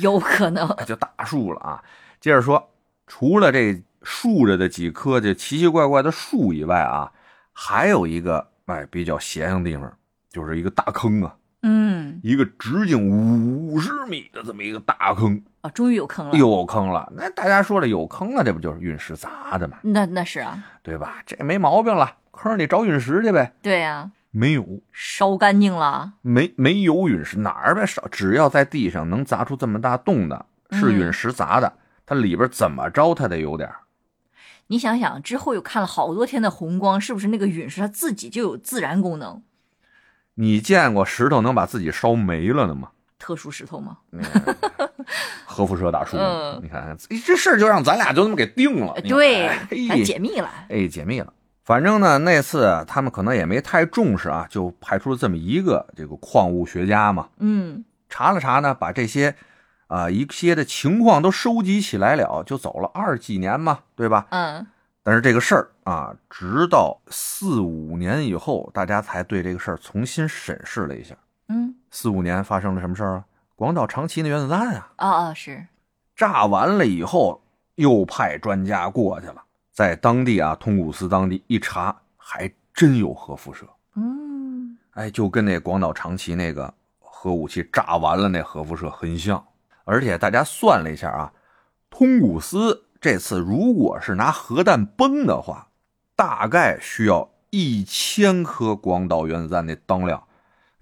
[0.00, 0.68] 有可能。
[0.86, 1.82] 就大树了啊。
[2.20, 2.70] 接着说，
[3.06, 7.10] 除了这竖着的几棵这奇奇怪怪的树以外啊，
[7.52, 9.92] 还有一个哎比较邪性的地方，
[10.30, 16.38] 就是一个大坑啊，嗯，一个直径五十米的这么一个大坑，啊，终于有坑了。
[16.38, 17.12] 有坑了。
[17.14, 19.76] 那大家说了，有坑了，这不就是陨石砸的吗？
[19.82, 21.22] 那那是啊，对吧？
[21.26, 23.52] 这没毛病了，坑里找陨石去呗。
[23.60, 26.14] 对呀、没有，烧干净了。
[26.22, 31.70] 没没有陨石，哪儿呗烧，只要在地上能砸出这么大洞的，是陨石砸的，
[32.06, 33.76] 它里边怎么着它得有点儿
[34.70, 39.42] 你想想，之后又看了好多天的红光，是不是那个陨石它自己就有自燃功能？
[40.34, 42.90] 你见过石头能把自己烧没了的吗？
[43.18, 43.98] 特殊石头吗？
[45.44, 48.94] 核辐射大叔，嗯你看看这事儿就让咱俩就这么给定了。
[49.02, 50.48] 对，哎还解密了。
[50.68, 51.32] 哎，解密了。
[51.64, 59.34] 反正呢，那次他们可能也没太重视啊，就派出了这么一个这个矿物学家嘛，嗯，查了查呢，把这些
[59.90, 64.24] 啊、一些的情况都收集起来了，就走了二十几年嘛，对吧？
[64.30, 64.64] 嗯，
[65.02, 71.16] 但是这个事儿啊，直到四五年以后，大家才对这个事儿重新审视了一下。
[71.48, 73.24] 嗯，四五年发生了什么事儿啊？
[73.56, 75.66] 广岛长崎那原子弹啊，哦哦，是，
[76.14, 77.42] 炸完了以后，
[77.74, 83.66] 又派专家过去了，在当地啊，通古斯当地一查，还真有核辐射。
[83.96, 89.44] 嗯，哎，就跟那广岛长崎那个核武器炸完了那核辐射很像。
[89.90, 91.32] 而且大家算了一下啊，
[91.90, 95.66] 通古斯这次如果是拿核弹崩的话，
[96.14, 100.22] 大概需要一千颗广岛原子弹的当量，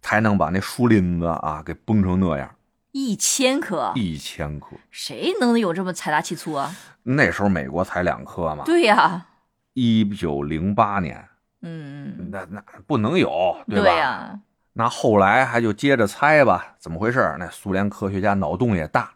[0.02, 2.54] 才能把那树林子啊给崩成那样。
[2.92, 6.74] 一千颗，一千颗，谁能有这么财大气粗啊？
[7.04, 8.64] 那时候美国才两颗嘛。
[8.66, 9.26] 对呀、
[9.72, 11.26] 一九零八年，
[11.62, 13.90] 嗯，那那不能有，对吧？
[13.90, 14.40] 呀、
[14.78, 17.34] 那后来还就接着猜吧，怎么回事？
[17.36, 19.10] 那苏联科学家脑洞也大，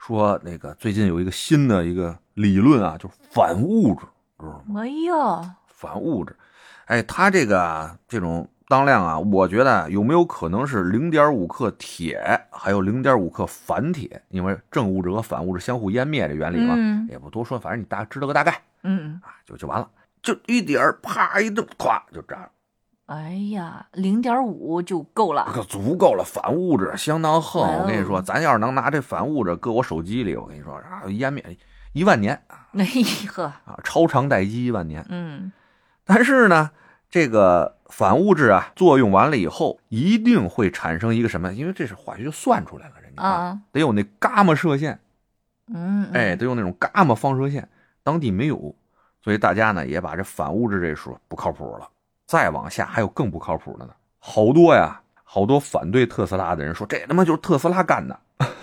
[0.00, 4.00] 说那个最近有一个新的一个理论啊，就是反物质，
[4.40, 4.80] 知道吗？
[4.80, 6.36] 哎呦，反物质，
[6.86, 14.20] 哎，它这个这种当量啊，我觉得有没有可能是零点五克铁，还有零点五克反铁？
[14.30, 19.88] 因为正物质和反物质相互湮灭这原理嘛，嗯也不多说，反正你大知道个大概嗯，啊，就就完了，
[20.20, 22.48] 就一点儿啪一顿，咵就炸了。
[23.06, 25.48] 哎呀，零点五就够了。
[25.52, 27.62] 可足够了，反物质相当横。
[27.62, 31.56] 我跟你说，咱要是能拿这反物质搁我手机里，我跟你说啊，湮灭
[31.92, 32.42] 一万年
[32.72, 32.84] 哎
[33.28, 35.06] 呵，啊，超长待机一万年。
[35.08, 35.52] 嗯，
[36.04, 36.72] 但是呢，
[37.08, 41.52] 这个反物质啊，作用完了以后，一定会产生一个什么？
[41.52, 44.98] 因为这是化学就算出来了，人家啊，得有那伽马射线，
[45.72, 47.68] 嗯，嗯哎，，得用那种伽马放射线，
[48.02, 48.74] 当地没有，
[49.22, 51.88] 所以大家呢也把这反物质这说不靠谱了。
[52.26, 58.18] 再往下还有更不靠谱的呢，好多呀，好多反对特斯拉的人说这他妈就是特斯拉干的，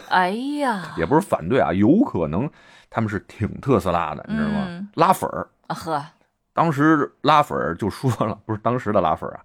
[0.10, 2.50] 哎呀， 也不是反对啊，有可能
[2.90, 4.66] 他们是挺特斯拉的，你知道吗？
[4.68, 4.88] 嗯。
[4.96, 6.06] 拉粉儿，啊呵，
[6.54, 9.42] 当时拉粉儿就说了， 不是当时的拉粉儿啊，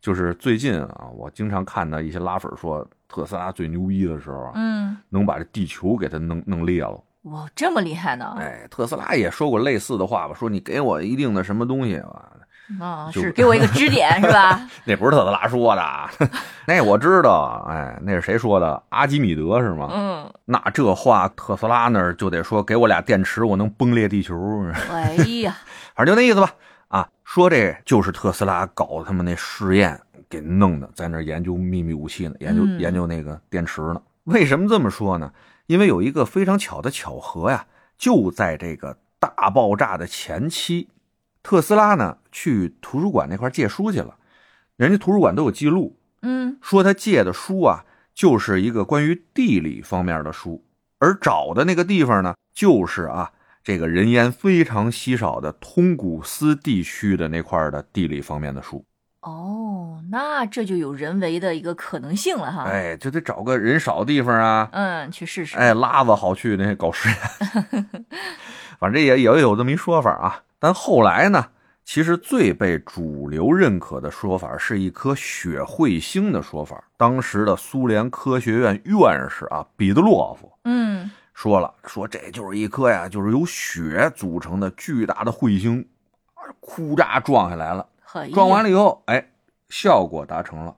[0.00, 7.00] 就是最近啊，我经常看到一些拉粉儿说特斯拉最牛逼的时候啊，嗯，能把这地球给它弄弄裂了。
[7.22, 8.34] 哇，这么厉害呢？
[8.38, 12.32] 哎，特斯拉也说过类似的话吧，说你给我一定的什么东西啊，
[12.80, 14.60] 啊，就是给我一个支点是吧？
[14.84, 15.82] 那不是特斯拉说的，
[16.66, 18.82] 那我知道，哎，那是谁说的？
[18.90, 19.88] 阿基米德是吗？
[19.92, 24.34] 嗯，那这话特斯拉那儿就得说，给我俩电池，我能崩裂地球。
[24.90, 25.56] 哎呀，
[25.94, 26.50] 反正就那意思吧。
[26.88, 34.00] 啊，说这就是特斯拉搞他们那试验给弄的，在那儿研究秘密武器呢，研究、嗯研究那个电池呢。
[34.24, 35.32] 为什么这么说呢？
[35.66, 37.64] 因为有一个非常巧的巧合呀，
[37.96, 40.88] 就在这个大爆炸的前期，
[41.42, 44.16] 特斯拉呢去图书馆那块借书去了，
[44.76, 50.64] 人家图书馆都有记录，嗯说他借的书啊，就是一个关于地理方面的书，
[50.98, 53.32] 而找的那个地方呢，就是啊，
[53.64, 58.84] 这个人烟非常稀少的通古斯地区的那块的地理方面的书。
[59.22, 62.64] 哦，那这就有人为的一个可能性了哈。
[62.64, 65.56] 哎，就得找个人少的地方啊，嗯，去试试。
[65.56, 68.06] 哎，拉子好去那搞实验。
[68.78, 70.42] 反正也也有这么一说法啊。
[70.62, 71.44] 但后来呢，
[71.84, 76.84] 其实最被主流认可的说法是一颗血彗星的说法。
[76.96, 85.84] 当时的苏联科学院院士啊，彼得洛夫嗯，说了，说这就是一颗呀，就是由血组成的巨大的彗星，
[86.60, 87.84] 哭嚓撞下来了。
[88.32, 89.30] 撞完了以后，哎，
[89.68, 90.76] 效果达成了。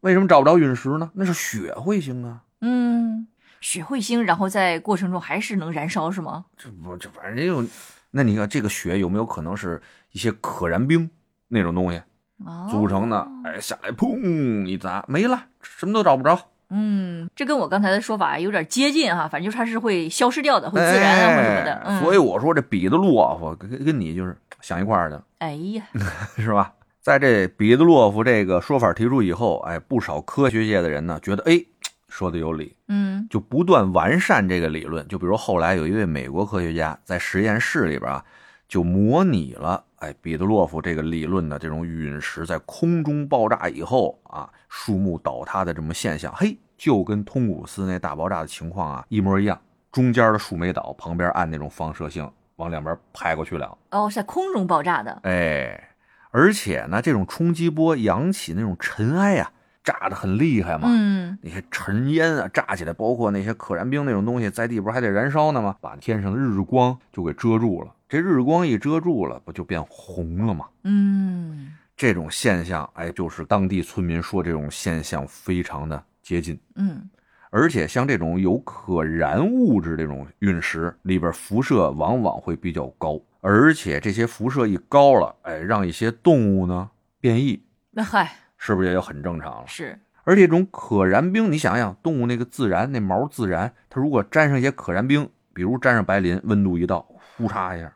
[0.00, 1.12] 为什么找不着陨石呢？
[1.14, 2.40] 那是血彗星啊。
[2.60, 3.28] 嗯，
[3.60, 6.46] 血彗星，然后在过程中还是能燃烧是吗？
[6.56, 7.64] 这不这反正有，
[8.12, 11.10] 那你看这个雪有没有可能是一些可燃冰
[11.48, 12.00] 那种东西
[12.44, 13.26] 哦，组成的？
[13.44, 16.38] 哎，下来砰一砸没了，什么都找不着，
[16.70, 22.00] 嗯，这跟我刚才的说法有点接近哈，反正就是它是会消失掉的，会自燃啊或什么的。
[22.00, 25.84] 所以我说这彼得洛夫跟跟跟你就是想一块儿的，哎呀，
[26.36, 26.72] 是吧？
[27.00, 31.64] 在这彼得洛夫这个说法提出以后，哎，不少科学界的人呢觉得，哎，
[32.12, 35.08] 说的有理，嗯就不断完善这个理论。
[35.08, 38.22] 就比如后来有一位美国科学家在实验室里边啊，
[38.68, 46.30] 就模拟了哎彼得洛夫这个理论的这种陨石在空中爆炸以后啊，树木倒塌的这么现象。
[46.36, 49.58] 嘿，就跟通古斯那大爆炸的情况啊一模一样，
[49.90, 53.78] 中间的树没倒，旁边按那种放射性往两边拍过去了。
[53.90, 55.18] 哦，是在空中爆炸的。
[55.22, 55.88] 哎，
[56.30, 59.50] 而且呢，这种冲击波扬起那种尘埃啊，
[59.84, 60.88] 炸得很厉害嘛。
[60.90, 65.76] 嗯，那些尘烟啊，炸起来，包括那些可燃冰那种东西，在地不是还得燃烧呢吗？
[65.80, 67.92] 把天上的日光就给遮住了。
[68.08, 70.66] 这日光一遮住了，不就变红了吗？
[70.84, 76.58] 嗯这种现象，哎，就是当地村民说这种现象非常的接近。
[76.74, 77.08] 嗯
[77.50, 86.88] 而且像这种有可燃物质这种陨石里边辐射往往会比较高，而且这些辐射一高了，哎，让一些动物呢
[87.20, 88.32] 变异，那嗨
[88.64, 89.64] 是不是也就很正常了？
[89.66, 97.04] 是，而且这种可燃冰，你想想，动物那个自燃那毛自燃，它如果沾上一些可燃冰，比如沾上白磷，温度一到，
[97.36, 97.92] 呼嚓一下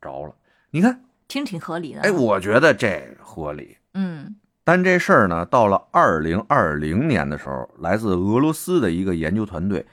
[0.00, 0.34] 着了。
[0.70, 2.00] 你看，听挺合理的。
[2.00, 3.76] 哎，我觉得这合理。
[3.92, 9.84] 嗯但这事儿呢，到了二零二零年的时候，来自俄罗斯的一个研究团队，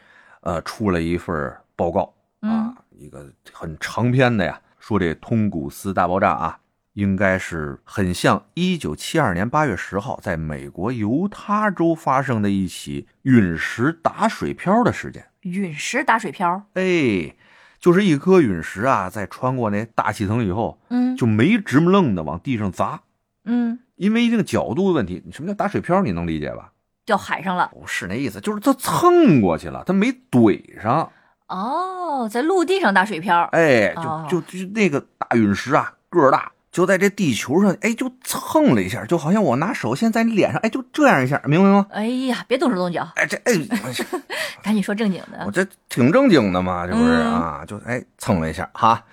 [0.42, 6.60] 呃，出了一份报告嗯啊，一个很长篇的呀，说这通古斯大爆炸啊，
[6.98, 15.28] 应该是很像一九七二年八月十号在美国犹他州发生的一起陨石打水漂的事件。
[15.42, 16.64] 陨石打水漂。
[16.74, 17.36] 哎，
[17.80, 23.02] 就是一颗陨石啊，在穿过那大气层以后，嗯就没直目愣的往地上砸，
[23.46, 25.24] 嗯，因为一定角度的问题。
[25.32, 26.02] 什么叫打水漂？
[26.02, 26.72] 你能理解吧？
[27.06, 27.70] 掉海上了。
[27.72, 31.12] 不是那意思，就是它蹭过去了，它没怼上。
[31.48, 33.44] 哦，在陆地上打水漂。
[33.52, 41.88] 哎，哦就就就那个大陨石啊，个儿大，就在这地球上，哎，就蹭了一下，就好像我拿手先在你脸上，哎，就这样一下，明白吗？
[41.90, 43.54] 哎呀，别动手动脚，哎， 这哎，
[44.62, 45.44] 赶紧说正经的。
[45.48, 47.64] 我这挺正经的嘛，这不是嗯啊？
[47.68, 49.04] 就哎蹭了一下哈，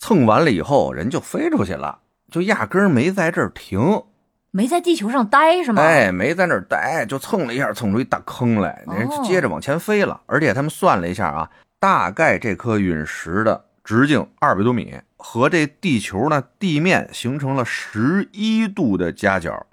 [0.00, 1.96] 蹭完了以后，人就飞出去了，
[2.28, 4.02] 就压根儿没在这儿停，
[4.50, 5.80] 没在地球上待是吗？
[5.80, 10.20] 哎，没在那儿待，就蹭了一下，蹭出一大坑来，人接着往前飞了。
[10.26, 19.66] 而且他们算了一下啊，大概这颗陨石的直径二百多米，和这地球呢地面形成了十一度的夹角，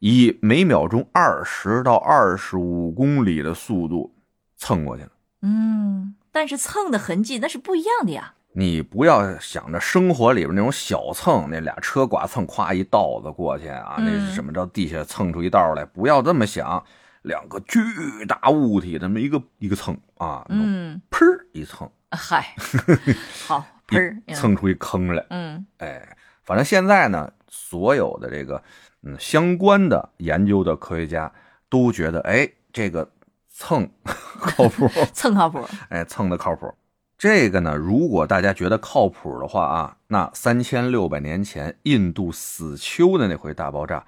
[0.00, 4.14] 以每秒钟二十到二十五公里的速度
[4.58, 5.08] 蹭过去了。
[5.40, 8.34] 嗯，但是蹭的痕迹那是不一样的呀。
[8.52, 14.66] 你不要想着生活里边那种小蹭，那俩车剐蹭，咵一道子过去啊，那是怎么着？
[14.66, 16.84] 地下蹭出一道来，不要这么想。
[17.22, 17.80] 两个巨
[18.28, 22.54] 大物体这么一个一个蹭啊，嗯，砰一蹭，嗨，
[23.46, 25.24] 好，一喷蹭出一坑来。
[25.30, 28.62] 嗯哎，反正现在呢，所有的这个
[29.02, 31.32] 嗯相关的研究的科学家
[31.68, 33.10] 都觉得，哎，这个
[33.48, 35.66] 蹭 靠谱，蹭靠谱。
[35.88, 36.72] 哎，蹭的靠谱。
[37.16, 44.04] 这个呢，如果大家觉得靠谱的话啊，那三千六百年前印度死丘的那回大爆炸，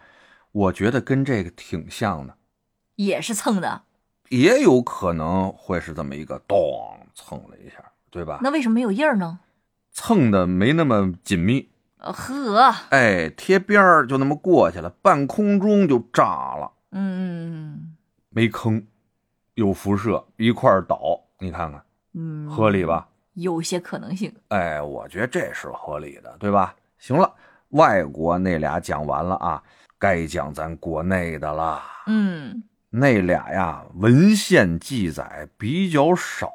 [0.52, 2.36] 我觉得跟这个挺像的，
[2.96, 3.82] 也是蹭的。
[4.28, 6.58] 也有可能会是这么一个咚
[7.14, 7.76] 蹭了一下，
[8.10, 8.38] 对吧？
[8.42, 9.40] 那为什么没有印儿呢？
[9.92, 17.96] 蹭的没那么紧密，呃，呵，哎，贴边儿就那么过去了，半空中就炸了，嗯
[18.28, 18.86] 没坑，
[19.54, 21.82] 有辐射，一块儿倒，你看看
[22.12, 23.08] 嗯，合理吧？
[23.34, 24.34] 有些可能性。
[24.48, 26.74] 哎，我觉得这是合理的，对吧？
[26.98, 27.32] 行了，
[27.70, 29.62] 外国那俩讲完了啊，
[29.98, 31.82] 该讲咱国内的了。
[32.06, 36.48] 嗯那俩呀，文献记载比较少。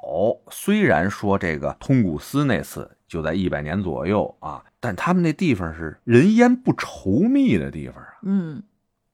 [0.49, 8.13] 虽然说这个通古斯那次就在一百年左右啊，但他们那地方是人烟不稠密的地方啊。
[8.23, 8.63] 嗯，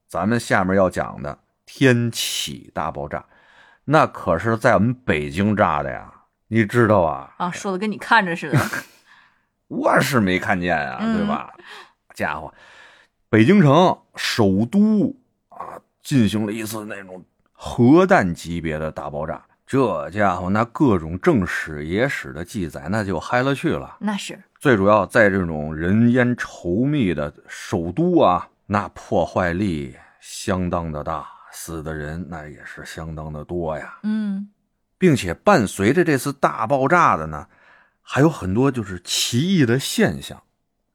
[0.08, 3.26] 咱们下面要讲的天启大爆炸，
[3.86, 6.14] 那可是在我们北京炸的呀，
[6.48, 7.34] 你知道啊？
[7.38, 8.60] 啊，说的跟你看着似的。
[9.68, 11.54] 我是没看见啊，嗯对吧？
[12.14, 12.54] 家伙，
[13.30, 15.14] 北京城首都
[15.50, 19.44] 啊，进行了一次那种核弹级别的大爆炸。
[19.66, 23.98] 这家伙，那各种正史野史的记载，那就嗨了去了。
[24.00, 34.00] 那是，最主要在这种人烟稠密的首都啊，那破坏力相当的大，死的人那也是相当的多呀。
[34.04, 34.48] 嗯
[34.98, 37.46] 并且伴随着这次大爆炸的呢，
[38.02, 40.42] 还有很多就是奇异的现象。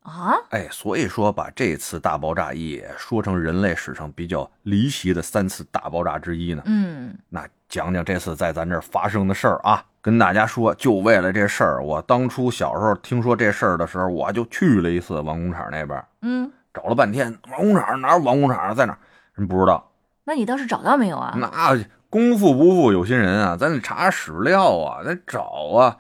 [0.03, 6.63] 啊，哎，所以说把这次大爆炸也说成人类史上比较离奇的三次大爆炸之一呢。
[6.67, 18.99] 嗯那讲讲这次在咱这儿发生的事儿啊，跟大家说，就为了这事儿，我当初小时候听说这事儿的时候，我就去了一次王工厂那边，嗯，找了半天，王工厂哪有王工厂啊在哪？
[19.35, 19.91] 人不知道。
[20.25, 21.35] 那你倒是找到没有啊？
[21.39, 21.79] 那
[22.11, 25.41] 功夫不负有心人啊，咱得查史料啊，得找
[25.77, 25.97] 啊。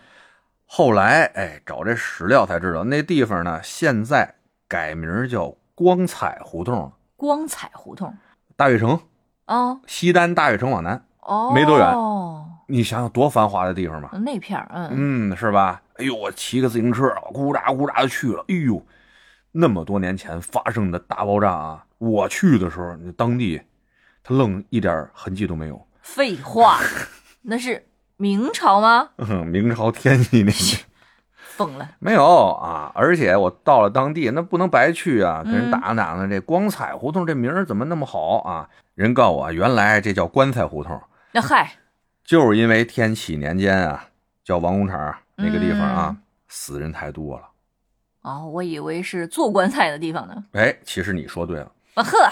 [0.74, 8.16] 后来，哎，找这史料才知道，那地方呢，现在改名叫光彩胡同，光彩胡同。
[8.56, 8.98] 大悦城
[9.44, 14.12] 哦西单大悦城往南，哦，没多远哦，你想想多繁华的地方吧？
[14.24, 15.82] 那片儿，嗯嗯，是吧？
[15.96, 18.42] 哎呦，我骑个自行车，咕喳咕喳就去了。
[18.48, 18.82] 哎呦，
[19.50, 21.84] 那么多年前发生的大爆炸啊！
[21.98, 23.60] 我去的时候，那当地
[24.24, 25.86] 他愣一点痕迹都没有。
[26.00, 26.80] 废话，
[27.42, 27.84] 那是
[28.16, 29.10] 明朝吗？
[29.18, 30.78] 嗯， 明朝天启年间
[31.56, 31.88] 疯了。
[31.98, 32.90] 没有啊！
[32.94, 38.68] 而且我到了当地，那不能白去啊，跟人嗯打听打听，这光彩胡同这名儿怎么那么好啊？
[38.94, 41.00] 人告诉我，原来这叫棺材胡同，
[41.32, 41.72] 那嗨，
[42.24, 44.06] 就是因为天启年间啊，
[44.44, 47.48] 叫王工厂那个地方啊，嗯死人太多了。
[48.22, 50.44] 哦，我以为是做棺材的地方呢。
[50.52, 51.72] 哎，其实你说对了。
[51.94, 52.30] 啊呵，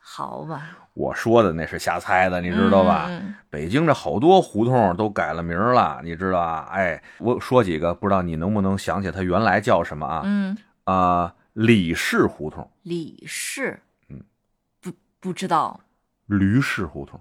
[0.00, 3.06] 好吧，我说的那是瞎猜的，你知道吧？
[3.08, 6.68] 嗯北京这好多胡同都改了名了，你知道吧？
[6.72, 10.22] 哎，我说几个，不知道你能不能想起它原来叫什么啊？
[10.24, 13.78] 嗯，啊、李氏胡同、李氏，
[14.08, 14.20] 嗯，
[14.80, 14.90] 不
[15.20, 15.78] 不知道。
[16.26, 17.20] 驴氏胡同，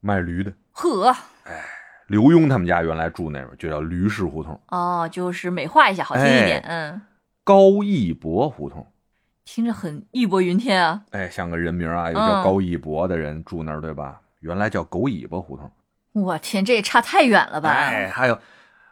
[0.00, 0.52] 卖驴的。
[0.72, 1.10] 呵，
[1.44, 1.60] 哎
[2.06, 4.58] 刘墉他们家原来住那边，就叫驴氏胡同。
[4.68, 6.60] 哦，就是美化一下，好听一点。
[6.60, 7.02] 哎嗯，
[7.44, 8.86] 高义博胡同，
[9.44, 11.04] 听着很义薄云天啊。
[11.10, 14.20] 哎，像个人名啊，有叫嗯高义博的人住那儿，对吧？
[14.40, 15.70] 原来叫狗尾巴胡同。
[16.12, 17.70] 我天，这也差太远了吧？
[17.70, 18.38] 哎，还有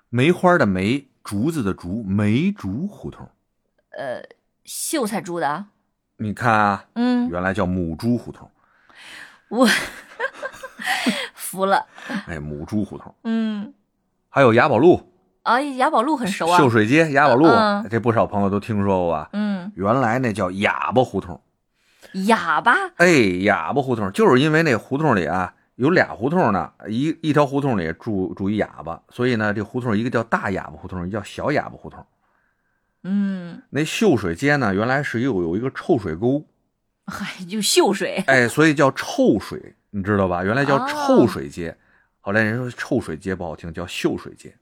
[0.08, 3.28] 梅花的梅，竹子的竹，梅竹胡同。
[3.90, 4.22] 呃，
[4.64, 5.66] 秀才住的。
[6.16, 8.50] 你看啊，嗯，原来叫母猪胡同。
[9.48, 9.66] 我
[11.34, 11.86] 服了。
[12.26, 13.74] 哎，母猪胡同，嗯，
[14.28, 15.09] 还有雅宝路、
[15.42, 16.58] 啊，雅宝路很熟啊。
[16.58, 19.30] 秀水街、雅宝路，嗯这不少朋友都听说过吧？
[19.32, 21.40] 嗯，原来那叫哑巴胡同。
[22.26, 22.74] 哑巴。
[22.96, 23.08] 哎，
[23.42, 32.04] 哑巴胡同就是因为那胡同里啊有俩胡同呢，一一条胡同里住住一哑巴，所以呢这胡同一个叫大哑巴胡同，一个叫小哑巴胡同。
[33.04, 36.44] 嗯，那秀水街呢，原来是有有一个臭水沟，
[37.06, 38.22] 嗨，就秀水。
[38.26, 40.44] 哎，所以叫臭水，你知道吧？
[40.44, 41.74] 原来叫哦臭水街，
[42.20, 44.54] 后来人说臭水街不好听，叫秀水街。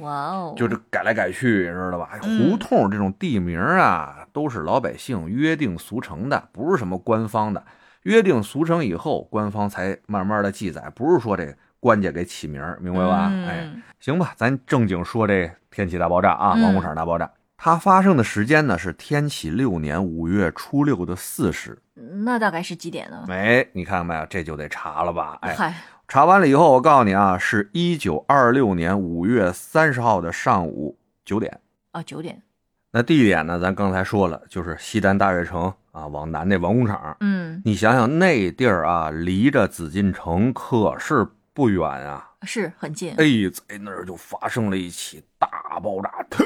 [0.00, 2.18] 哇哦，就这改来改去，知道吧？
[2.22, 7.62] 胡同这种地名啊，都是老百姓约定俗成的，不是什么官方的。
[8.04, 13.28] 约定俗成以后，官方才慢慢的记载，不是说这官家给起名，明白吧？
[13.30, 13.70] 嗯哎，
[14.00, 17.30] 行吧，咱正经说这天启大爆炸啊，嗯王工厂大爆炸。
[17.58, 21.78] 它发生的时间呢是天启六年五月初六的巳时。
[22.24, 23.26] 那大概是几点呢？
[23.28, 24.24] 哎，你看没有？
[24.30, 25.36] 这就得查了吧？
[25.42, 25.74] 哎，嗨，
[26.10, 31.60] 查完了以后，我告诉你啊，是一九二六年五月三十号的上午九点。
[31.92, 32.42] 啊，九点。
[32.90, 33.60] 那地点呢？
[33.60, 37.16] 咱刚才说了，就是西单大悦城啊，往南那王工厂。
[37.20, 43.10] 嗯，你想想那地儿啊，离着紫禁城可是不远啊，是很近。
[43.10, 46.44] 哎，在那儿就发生了一起大爆炸，腾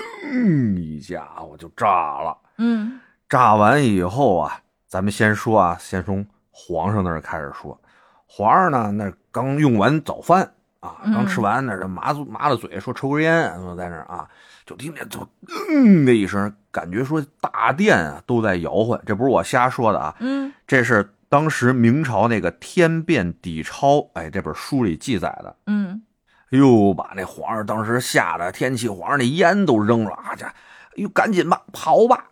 [0.77, 2.37] 一家伙就炸了。
[2.59, 3.01] 嗯
[3.31, 7.81] 炸完以后啊，咱们先说啊，先从皇上那儿开始说。
[8.27, 14.29] 皇上呢，那刚用完早饭啊，嗯刚吃完，那儿麻嘴麻了嘴，说抽根烟，说在那儿啊，
[14.65, 15.27] 就听见就
[15.69, 19.01] 嗯的一声，感觉说大殿啊都在摇晃。
[19.05, 25.57] 这不是我瞎说的啊，嗯这是当时明朝那个《天变底钞》哎这本书里记载的。
[25.67, 26.01] 嗯
[26.53, 30.37] 哎呦，把那皇上当时吓得天气，皇上那烟都扔了啊！
[30.37, 30.53] 这，哎
[30.95, 32.27] 呦，赶紧吧，跑吧！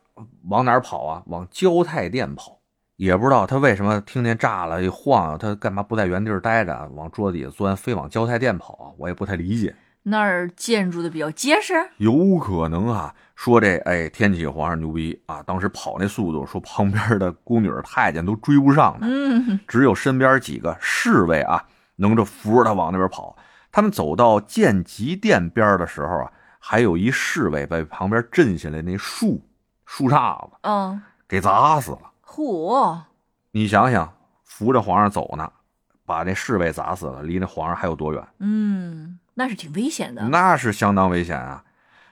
[0.49, 1.23] 往哪儿跑啊？
[1.27, 2.61] 往交泰殿跑。
[3.03, 8.95] 也不知道他为什么听见炸了一晃，他干嘛不在原地儿待着，往桌子底下钻，非往交泰殿跑啊？
[8.97, 9.75] 我也不太理解。
[10.05, 11.75] 那儿建筑的比较结实。
[11.97, 19.09] 有可能啊，说这哎天启皇上牛逼啊，当时跑那速度，说旁边的宫女太监都追不上他。
[19.11, 21.61] 嗯只有身边几个侍卫啊，
[21.97, 23.37] 能着扶着他往那边跑。
[23.73, 26.31] 他们走到建极殿边的时候啊，
[26.61, 29.45] 还有一侍卫被旁边震下来那树
[29.87, 32.12] 树杈子嗯，给砸死了。
[32.35, 32.99] 嚯！
[33.51, 35.53] 你想想，扶着皇上走呢，
[36.07, 38.27] 把那侍卫砸死了，离那皇上还有多远？
[38.39, 40.23] 嗯，那是挺危险的。
[40.29, 41.63] 那是相当危险啊！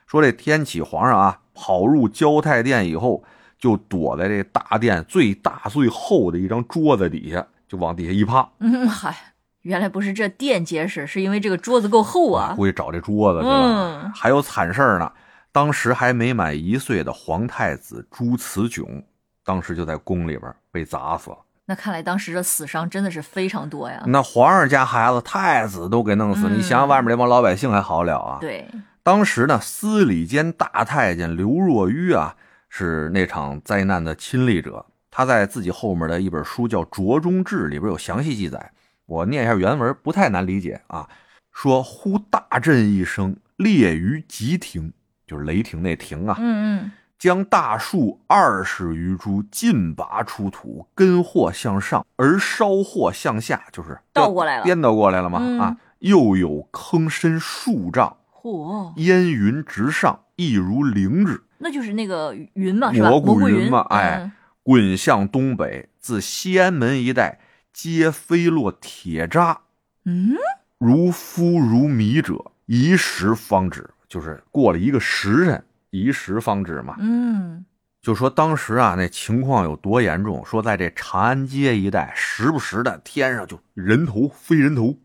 [0.05, 3.23] 说这天启皇上啊，跑入交泰殿以后，
[3.57, 8.47] 就躲在这大殿最大最厚的一张桌子底下，就往底下一趴。
[8.59, 12.53] 嗯，嗨，原来不是这殿结实，是因为这个桌子够厚啊。
[12.55, 13.53] 估计找这桌子去了。
[13.53, 15.11] 嗯还有惨事儿呢，
[15.51, 19.03] 当时还没满一岁的皇太子朱慈炯，
[19.43, 21.37] 当时就在宫里边被砸死了。
[21.65, 24.03] 那看来当时的死伤真的是非常多呀。
[24.07, 28.37] 那皇上家孩子、太子都给弄死，嗯你想想外面这帮老百姓还好了啊？
[28.41, 28.67] 对，
[29.03, 32.35] 当时呢，司礼监大太监刘若愚啊，
[32.67, 34.85] 是那场灾难的亲历者。
[35.09, 38.71] 他在自己后面的一本书叫《卓中志》里边有详细记载，
[39.05, 41.07] 我念一下原文，不太难理解啊。
[41.51, 44.91] 说忽大震一声，裂于急庭，
[45.27, 46.91] 就是雷霆那霆啊，嗯嗯
[47.21, 55.77] 将大树二十余株尽拔出土，根或向上，而梢或向下，就是倒过来了颠倒过来了嘛、嗯啊！
[55.99, 63.09] 又有坑深数丈，嗯，嚯，烟云直上，亦如灵芝，那就是那个云嘛，是吧？
[63.11, 64.31] 蘑菇菇云嘛哎嗯
[64.63, 67.39] 滚向东北，自西安门一带，
[67.71, 69.59] 皆飞落铁渣，
[70.05, 70.35] 嗯，
[70.79, 73.87] 如夫如米者，一时方止。
[74.09, 76.95] 就是过了一个时辰，一时方止嘛。
[76.99, 77.63] 嗯
[78.01, 80.43] 就说当时啊，那情况有多严重？
[80.43, 84.97] 说在这长安街一带，时不时的天上就人头飞人头，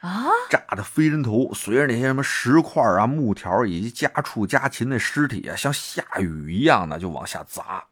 [0.00, 7.82] 啊，炸的飞人头，随着那些什么石块啊、木条以及家畜家禽的尸体啊，像下雨一样的就往下砸，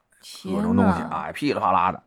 [0.44, 1.02] 各种东西！
[1.02, 2.00] 啊，噼里啪啦的。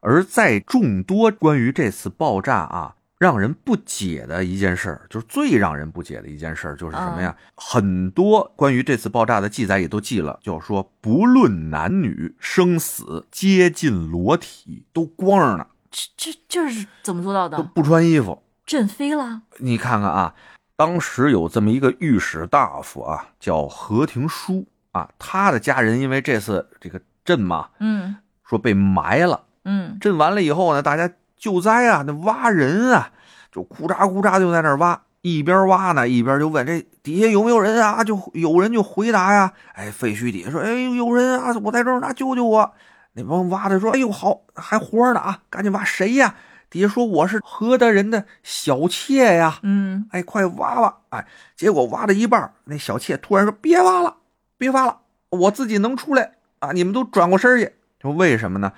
[0.00, 7.32] 而在众多关于这次爆炸啊，让人不解的一件事儿，就是最让人不解的一件事儿，就是什么呀？
[7.54, 17.58] 很多关于这次爆炸的记载也都记了，就是说不论男女生死，接近裸体，都光着呢，这这这是怎么做到的？
[17.58, 18.42] 都不穿衣服。
[18.66, 19.42] 震飞了？
[19.58, 20.34] 你看看啊，
[20.74, 29.44] 当时有这么一个御史大夫啊，叫何廷书啊，他的家人因为这次这个震嘛，嗯说被埋了。
[29.64, 31.08] 嗯震完了以后呢，大家
[31.42, 33.10] 救灾啊，那挖人啊，
[33.50, 38.04] 就咕喳咕喳就在那儿挖，一边挖呢，一边就问这底下有没有人啊？
[38.04, 42.72] 就有人就回答呀，哎，废墟底下说，哎，有人啊，我在这儿呢，救救我！
[43.14, 46.36] 那帮挖的说，哎呦，好，还活着呢啊，赶紧挖，谁呀？
[46.70, 50.94] 底下说我是何大人的小妾呀，嗯，哎，快挖挖！
[51.08, 51.26] 哎，
[51.56, 54.18] 结果挖了一半，那小妾突然说：“别挖了，
[54.56, 54.98] 别挖了，
[55.30, 56.70] 我自己能出来啊！
[56.70, 58.72] 你们都转过身去。”说为什么呢？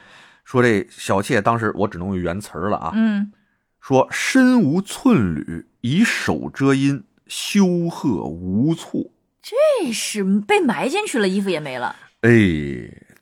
[0.45, 3.32] 说这小妾当时我只能用原词儿了啊，嗯，
[3.80, 9.11] 说身无寸缕，以手遮阴，羞贺无措。
[9.42, 11.97] 这是被埋进去了，衣服也没了。
[12.20, 12.30] 哎，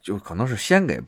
[0.00, 1.00] 就可能是先给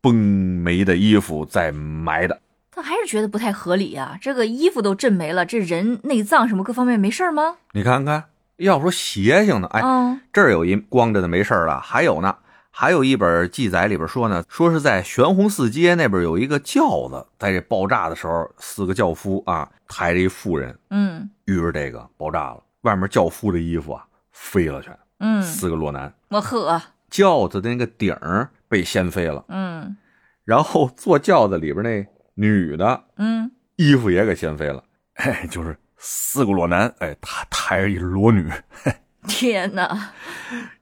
[0.00, 2.40] 崩没的衣服再埋的。
[2.70, 4.18] 他还是觉得不太合理啊！
[4.20, 7.56] 这个衣服都震没了，这人内脏什么各方面没事儿吗？
[7.72, 8.24] 你看看，
[8.56, 12.36] 要说邪性的，哎，嗯这儿有一光着的没事儿了，还有呢，
[12.78, 21.30] 还有一本记载里边说呢，说是在玄红寺街那边有一个轿子，在这爆炸的时候，四个轿夫啊抬着一妇人，嗯。
[21.46, 29.96] 遇着这个爆炸了，外面轿夫的衣服啊飞了全，嗯，四个裸男，我呵，轿子的那个顶儿被掀飞了，嗯。
[30.44, 34.84] 然后坐轿子里边那女的嗯，衣服也给掀飞了，
[35.16, 38.52] 哎，就是四个裸男，哎，他抬着一裸女，
[39.26, 40.12] 天哪，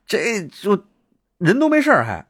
[0.04, 0.76] 这就
[1.44, 2.26] 人都没事儿还。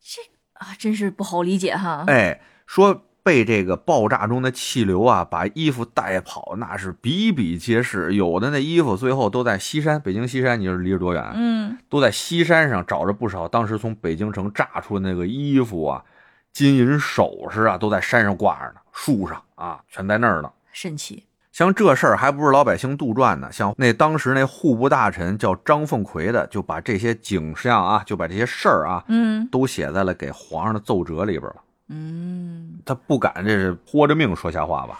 [0.00, 0.20] 这
[0.54, 2.04] 啊，真是不好理解哈。
[2.06, 8.14] 哎，说被这个爆炸中的气流啊，把衣服带跑，那是比比皆是。
[8.14, 11.32] 有的那衣服最后都在西山，北京西山，你说离着多远？
[11.34, 16.04] 嗯，都在西山上找着不少当时从北京城炸出的那个衣服啊、
[16.52, 20.52] 金银首饰啊，都在山上挂着呢，树上啊，全在那儿呢。
[20.72, 21.24] 神奇。
[21.52, 31.56] 像这事儿还不是老百姓杜撰呢，像那当时那户部大臣叫张凤奎的，就把这些景象啊，就把这些事儿啊，嗯都写在了给皇上的奏折里边了。
[31.88, 34.98] 嗯，他不敢这是豁着命说瞎话吧？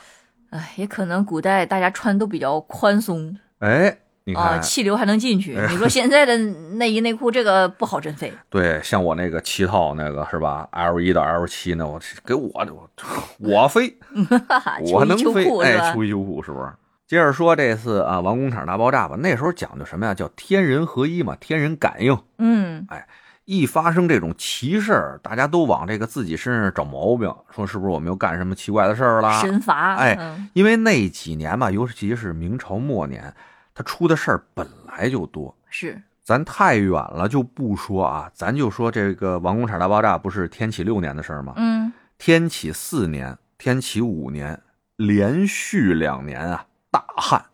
[0.50, 5.54] 哎，也可能古代大家穿都比较宽松哎，你啊，看，气流还能进去。
[5.70, 6.36] 你说 现在的
[6.74, 8.32] 内衣内裤这个不好真飞。
[8.48, 12.90] 对，像我那个七套那个是吧？L 一到 L 七呢，我给我我
[13.38, 13.96] 我飞，
[14.92, 15.92] 我能飞哎，吧？
[15.92, 16.72] 秋衣秋裤是不是？
[17.08, 20.14] 接着说这次啊，王工厂大爆炸吧，那时候讲究什么呀？
[20.14, 22.16] 叫天人合一嘛，天人感应。
[22.38, 23.06] 嗯哎
[23.44, 29.40] 一发生这种奇事儿，大家都往这个自己身上找毛病，说是不是我们又干什么奇怪的事儿了？
[29.40, 29.96] 神罚。
[29.96, 33.34] 哎嗯因为那几年吧，尤其是明朝末年，
[33.74, 35.54] 他出的事儿本来就多。
[35.68, 41.54] 是咱太远了就不说啊，咱就说这个王工厂大爆炸不是天启六年的事儿吗？
[41.56, 44.62] 嗯天启四年、天启五年，
[44.96, 47.44] 连续两年啊大旱，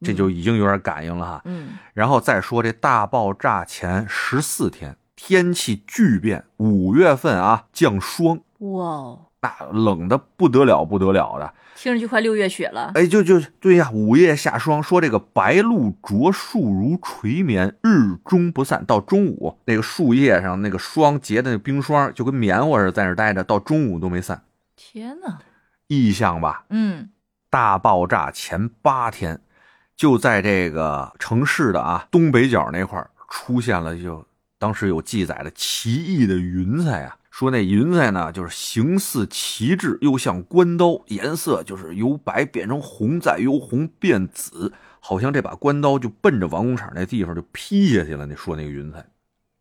[0.00, 1.42] 这就已经有点感应了哈。
[1.44, 9.25] 嗯然后再说这大爆炸前十四天，天气巨变，五月份啊降霜，哇哦，
[9.58, 11.52] 那冷的不得了不得了的。
[11.76, 12.92] 听着就快六月雪了。
[12.94, 18.84] 哎，就就对呀，午夜下霜，说这个白露着树如垂棉，日中不散。
[18.86, 24.42] 到中午，那个树叶上那个霜结的那冰霜，就跟棉花似的，在那待着，到中午都没散。
[24.74, 25.38] 天哪！
[25.88, 26.64] 异象吧？
[26.70, 27.10] 嗯
[27.48, 29.40] 大爆炸前八天，
[29.94, 34.26] 就在这个城市的啊东北角那块儿出现了就，
[34.58, 48.24] 当时有记载的奇异的云彩啊，说那云彩呢就是形似旗帜，又像关刀，颜色就是由白变成红，再由红变紫，好像这把关刀就奔着王工厂那地方就劈下去了。
[48.24, 49.04] 你说那个云彩，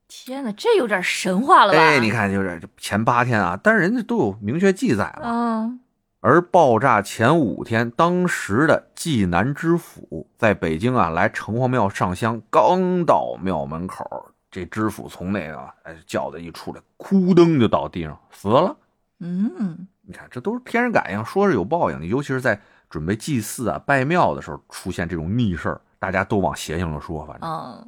[0.08, 1.78] 天哪，这有点神话了吧？
[1.78, 5.24] 哎，你看就是这前八天啊，但是人家都有明确记载了。
[5.26, 5.82] 嗯，
[6.22, 18.74] 而爆炸前五天，当时的济南知府在北京啊来城隍庙上香，刚到庙门口，这知府从那个哎轿子一出来，哭噔就倒地上死了。
[19.20, 27.26] 嗯你看，这都是天人感应，说是有报应的，尤其是在准备祭祀啊、拜庙的时候出现这种逆事儿，大家都往邪性了说。
[27.26, 27.86] 反正啊，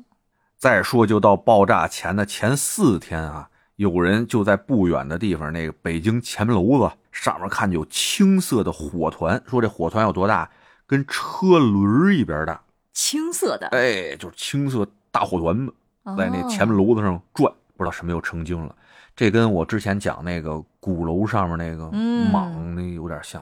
[0.58, 10.52] 再说，就到爆炸前的前四天啊，有人就在不远的地方，那个北京前门楼子上面看见有青色的火团，说这火团有多大，
[10.86, 12.62] 跟车轮一边大，
[12.92, 15.74] 青色的，哎，就是青色大火团子，
[16.16, 18.76] 在那哦前面炉子上转，不知道什么又成精了。
[19.16, 23.42] 这跟我之前讲那个鼓楼上面那个嗯蟒那有点像，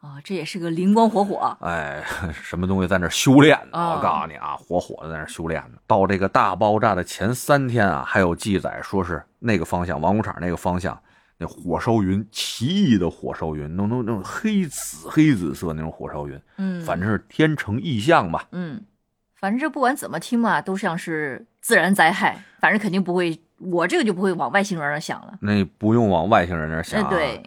[0.00, 1.56] 啊，这也是个灵光火火。
[1.60, 2.02] 哎，
[2.32, 3.78] 什么东西在那修炼呢？
[3.78, 5.78] 啊我告诉你啊，火火的在那修炼呢。
[5.86, 11.00] 到这个大爆炸的前三天啊，还有记载说是那个方向，王工厂那个方向，
[11.38, 18.48] 那火烧云，奇异的火烧云，弄弄那种黑紫黑紫色那种火烧云，嗯，反正是天成异象吧。
[18.50, 18.82] 嗯，
[19.44, 25.34] 反正这不管怎么听嘛，都像是自然灾害，反正肯定不会，我这个就不会往外星人那儿想了。
[25.42, 27.10] 那不用往外星人那儿想、哎，啊。
[27.10, 27.42] 对，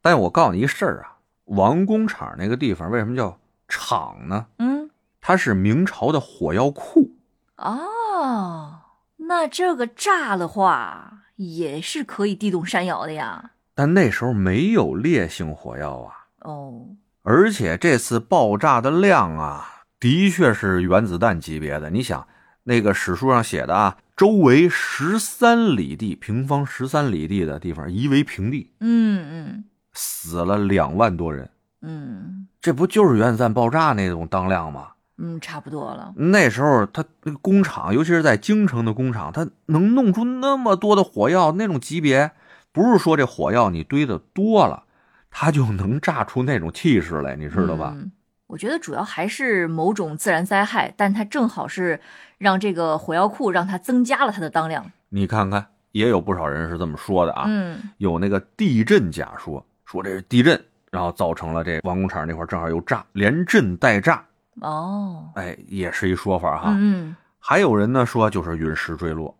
[0.00, 4.46] 但我告诉你一事儿啊，王工厂那个地方为什么叫厂呢？
[4.58, 4.88] 嗯，
[5.20, 7.10] 它是明朝的火药库。
[7.56, 8.82] 哦，
[9.16, 13.50] 那这个炸的话也是可以地动山摇的呀。
[13.74, 16.90] 但那时候没有烈性火药啊，哦，
[17.24, 21.90] 而且这次爆炸的量啊，的确是原子弹级别的。
[21.90, 22.26] 你想，
[22.64, 31.50] 那个史书上写的啊，周围十三里地，平方十三里地的地方夷为平地，嗯嗯死了两万多人。
[31.82, 34.88] 嗯这不就是原子弹爆炸那种当量吗？
[35.18, 36.12] 嗯，差不多了。
[36.16, 42.32] 那时候他那个工厂，尤其是在京城的工厂，他能弄出那么多的火药，那种级别，
[42.72, 44.84] 不是说这火药你堆的多了，
[45.30, 47.92] 它就能炸出那种气势来，你知道吧？
[47.94, 48.10] 嗯
[48.54, 52.00] 我觉得主要还是某种自然灾害，但它正好是
[52.38, 54.88] 让这个火药库让它增加了它的当量。
[55.08, 57.46] 你看看，也有不少人是这么说的啊。
[57.48, 64.24] 嗯有那个地震假说，说这是地震，然后造成了这王工厂那块正好又炸，连震带炸，
[64.60, 66.76] 哦，哎，也是一说法哈。
[66.76, 69.36] 嗯还有人呢说就是陨石坠落，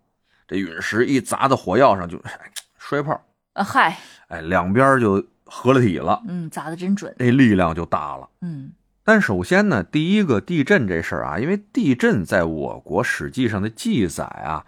[0.49, 2.33] 这陨石一砸到火药上就哎
[2.79, 3.13] 摔炮，
[3.53, 3.97] 啊嗨，
[4.27, 7.15] 哎，两边就合了体了，嗯，砸的真准。
[7.17, 8.29] 这力量就大了。
[8.41, 8.73] 嗯
[9.05, 14.65] 但首先呢，第一个地震这事儿啊，因为地震在我国史记上的记载啊，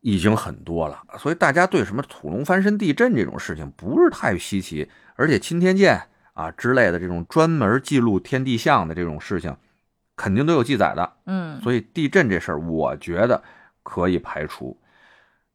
[0.00, 5.98] 已经很多了，所以大家对什么土龙翻身、地震这种事情不是太稀奇，而且钦天监
[6.34, 9.56] 啊之类的这种专门记录天地象的这种事情，
[10.14, 11.12] 肯定都有记载的。
[11.24, 13.42] 嗯，所以地震这事儿，我觉得
[13.82, 14.78] 可以排除。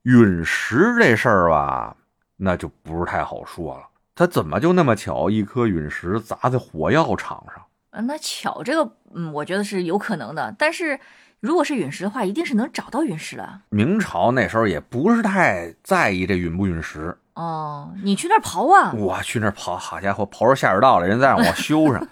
[0.01, 1.95] 陨石这事儿吧，
[2.37, 3.83] 那就不是太好说了。
[4.15, 7.63] 它怎么就那么巧，一颗陨石砸在火药场上？
[7.91, 10.53] 啊，那巧这个，嗯，我觉得是有可能的。
[10.57, 10.99] 但是
[11.39, 13.61] 如果是陨石的话，一定是能找到陨石的。
[13.69, 17.17] 明朝那时候也不是太在意这陨不陨石。
[17.33, 18.93] 哦，你去那儿刨啊？
[18.93, 22.05] 我去那儿刨，好家伙，刨出下水道了，人再让我修上。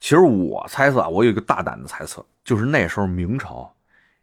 [0.00, 3.72] 其实我猜测啊，我有一个大胆的猜测，就是那时候明朝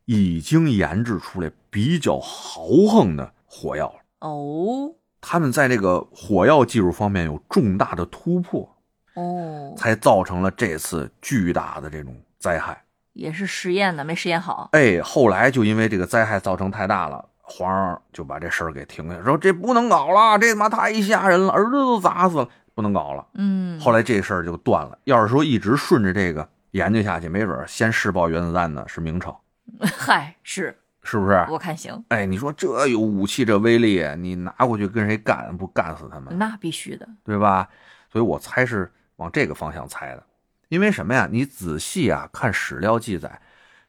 [0.05, 4.27] 已经研制出来比较豪横的火药了。
[4.27, 8.70] 哦，他们在这个火药技术方面有重大的突破，
[9.15, 12.81] 哦，才造成了这次巨大的这种灾害。
[13.13, 14.69] 也是实验的，没实验好。
[14.71, 23.27] 哎，后来就因为这个灾害造成太大了，皇上就把这事儿给停下，说这不能搞了，这他妈太吓人了，儿子都砸死了，不能搞了。
[23.33, 24.97] 嗯，后来这事儿就断了。
[25.03, 29.41] 要是说一直顺着这个研究下去，没准儿先试爆原子弹的是明朝，
[29.97, 31.45] 嗨，是是不是？
[31.49, 36.37] 我看行，哎，你说这有武器，这威力，你拿过去跟谁干，不干死他们？
[36.37, 37.05] 那必须的。
[37.25, 37.67] 对吧？
[38.09, 38.89] 所以我猜是
[39.21, 40.23] 往这个方向猜的。
[40.67, 41.29] 因为什么呀？
[41.31, 43.41] 你仔细啊看史料记载，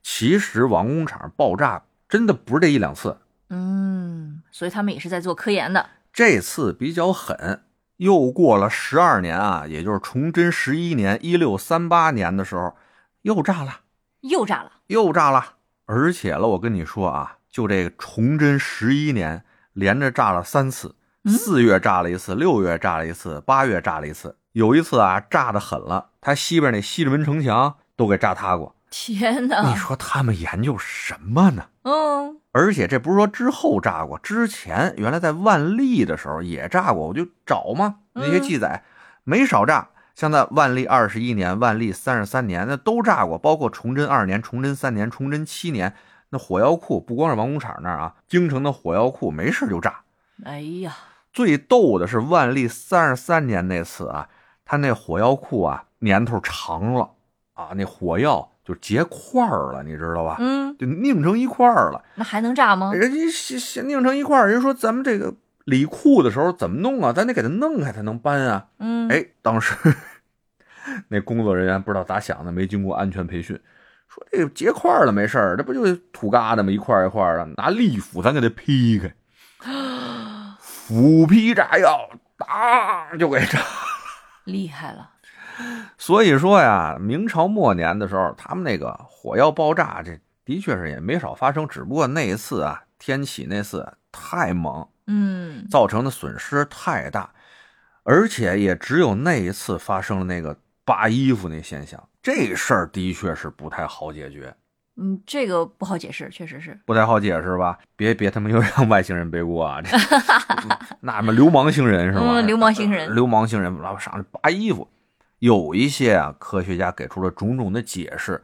[0.03, 3.17] 其实王工厂爆炸真的不是这一两次，
[3.49, 5.87] 嗯，所以他们也是在做科研的。
[6.13, 7.63] 这次比较狠。
[7.99, 12.75] 又过了十二年啊，也就是崇祯十一年（一六三八年）的时候，
[13.21, 13.83] 又炸了，
[14.23, 14.73] 又炸了。
[14.89, 15.55] 又炸了。
[15.87, 24.37] 而且了，我跟你说啊，就这个崇祯十一年，连着炸了三次，嗯四月炸了一次，六月炸了一次，八月炸了一次。
[24.53, 28.77] 有一次啊，炸的狠了，他西边那西直门城墙都给炸塌过。
[28.91, 29.75] 天你！
[29.75, 31.69] 说他们研究什么呢？
[31.85, 38.85] 嗯，而且这不是说之后炸过，之前原来在万历的时候也炸过，我就找嘛那些记载，
[39.25, 39.89] 没少炸。
[40.15, 45.95] 像在万历二十一年、万历三十三年，那都炸过，包括崇祯二年、崇祯三年、崇祯七年，
[46.29, 50.01] 那火药库不光是王工厂那儿啊，京城的火药库没事就炸。
[50.45, 50.95] 哎呀，
[51.33, 54.29] 最逗的是万历三十三年那次啊，
[54.65, 57.11] 他那火药库啊年头长了
[57.55, 60.37] 啊，那火药就结块儿了，你知道吧？
[60.41, 62.03] 嗯，就拧成一块儿了。
[62.15, 62.93] 那还能炸吗？
[62.95, 65.35] 人家拧成一块儿，人说咱们这个
[65.65, 67.13] 理库的时候怎么弄啊？
[67.13, 68.67] 咱得给它弄开才能搬啊。
[68.79, 69.75] 嗯，哎，当时
[71.09, 73.61] 那工作人员不知道咋想的，没经过安全培训，
[74.09, 76.73] 说这个结块了没事儿，这不就是土疙瘩吗？
[76.73, 79.13] 一块一块的，拿利斧咱给它劈开，
[80.59, 83.61] 斧劈炸药，当就给炸。
[84.45, 85.11] 厉害了。
[85.99, 97.33] 所以说呀，明朝末年的时候，他们那个火药爆炸，这的确是也没少发生，只不过那一次啊，天启那次太猛，嗯，造成的损失太大，
[98.03, 104.55] 而且也只有那一次发生了那个扒衣服那现象，这事儿的确是不太好解决，
[104.97, 106.79] 嗯，这个不好解释，确实是。
[106.85, 107.79] 不太好解释吧？
[107.97, 109.81] 别别他妈又让外星人背锅啊！
[109.81, 109.97] 这
[111.01, 112.25] 那么流氓星人是吧？
[112.27, 114.87] 嗯流氓星人流氓星人，老上去扒衣服。
[115.39, 118.43] 有一些啊，科学家给出了种种的解释，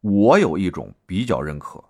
[0.00, 1.84] 我有一种比较认可。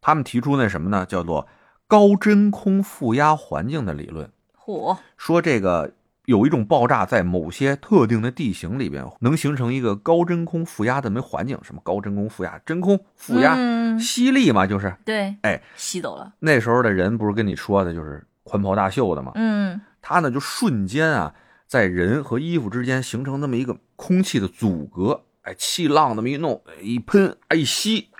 [0.00, 1.06] 他们提出那什么呢？
[1.06, 1.46] 叫做
[1.86, 4.30] 高真空负压环境的理论。
[4.58, 5.92] 嚯，说这个
[6.26, 14.94] 有一种爆炸在某些特定的地形里边能形成一个高真空负压的这么环境，什么高真空负压、真空负压、嗯，吸力嘛，就是。
[15.04, 16.32] 对，哎，吸走了。
[16.38, 21.34] 那时候的人不是跟你说的，就是宽袍大袖的嘛，嗯，他呢就瞬间啊，
[21.66, 28.10] 在人和衣服之间形成那么一个空气的阻隔，哎，气浪那么一弄，哎一喷，哎一吸，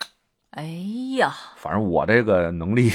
[0.50, 0.64] 哎
[1.18, 2.90] 呀，反正我这个能力，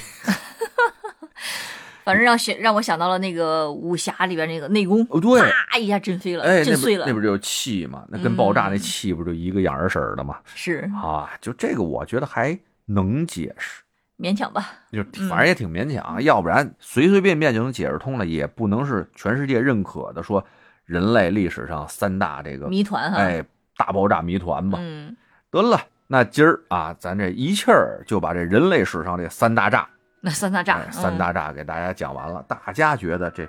[2.08, 7.04] 反正让想让我想到了那个武侠里边那个内功，哦对，啪一下震飞了，哎，震碎了。
[7.04, 8.06] 不那不就是气嘛？
[8.08, 10.38] 那跟爆炸那嗯气不就一个样儿的嘛？
[10.56, 13.84] 是啊，就这个我觉得还能解释，
[14.18, 14.72] 勉强吧。
[14.94, 20.42] 就嗯反正也挺勉强啊，要不然随随便便就能解释通了，也不能是全世界认可的说
[20.86, 23.44] 人类历史上三大这个谜团哈，哎
[23.76, 24.80] 大爆炸谜团嘛。
[24.82, 25.14] 嗯，
[25.52, 29.90] 得了，那今儿啊，咱这一气儿就把这人类史上这三大炸，
[30.22, 33.48] 那三大炸哎，三嗯大炸给大家讲完了，大家觉得这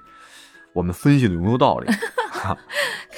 [0.73, 1.91] 我们分析的有没有道理？
[2.31, 2.57] 看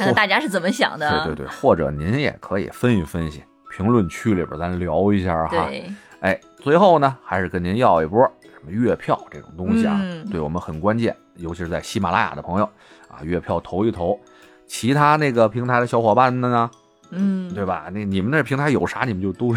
[0.07, 1.25] 看大家是怎么想的。
[1.25, 3.43] 对对对，或者您也可以分析分析，
[3.77, 5.67] 评论区里边咱聊一下哈。
[5.67, 12.65] 对哎，最后呢，还是跟您要一波什么月票这种东西啊，嗯对我们很关键，尤其是在喜马拉雅的朋友
[13.09, 14.19] 啊，月票投一投。
[14.67, 16.71] 其他那个平台的小伙伴的呢，
[17.11, 17.89] 嗯，对吧？
[17.93, 19.55] 那你们那平台有啥，你们就都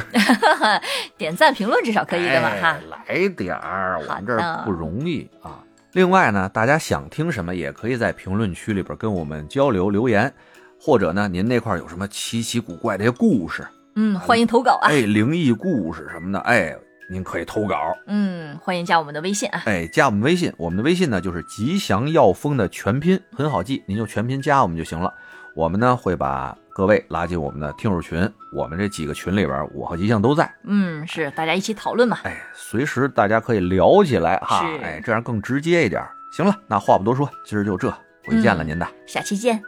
[1.18, 2.78] 点赞评论至少可以的吧哈。
[2.90, 5.64] 来点儿，我们这儿不容易啊。
[5.94, 10.34] 另外呢，大家想听什么，也可以在评论区里边跟我们交流留言，
[10.80, 13.64] 或者呢，您那块儿有什么奇奇古怪的故事，
[13.96, 14.90] 嗯，欢迎投稿啊。
[14.90, 16.76] 哎，灵异故事什么的，哎，
[17.12, 17.96] 您可以投稿。
[18.08, 19.62] 嗯，欢迎加我们的微信啊。
[19.66, 25.14] 哎，加我们微信，我们的微信呢就是吉祥药风的全拼，很好记，您就全拼加我们就行了。
[25.56, 30.52] 我们呢会把各位拉进我们的听友群，我们这几个群里边，我和吉祥都在。
[30.64, 32.18] 嗯，是大家一起讨论嘛。
[32.24, 36.04] 哎，随时大家可以聊起来哈是，哎，这样更直接一点。
[36.32, 37.94] 行了，那话不多说，今儿就这，
[38.26, 38.88] 回见了您的。
[39.06, 39.62] 下期见。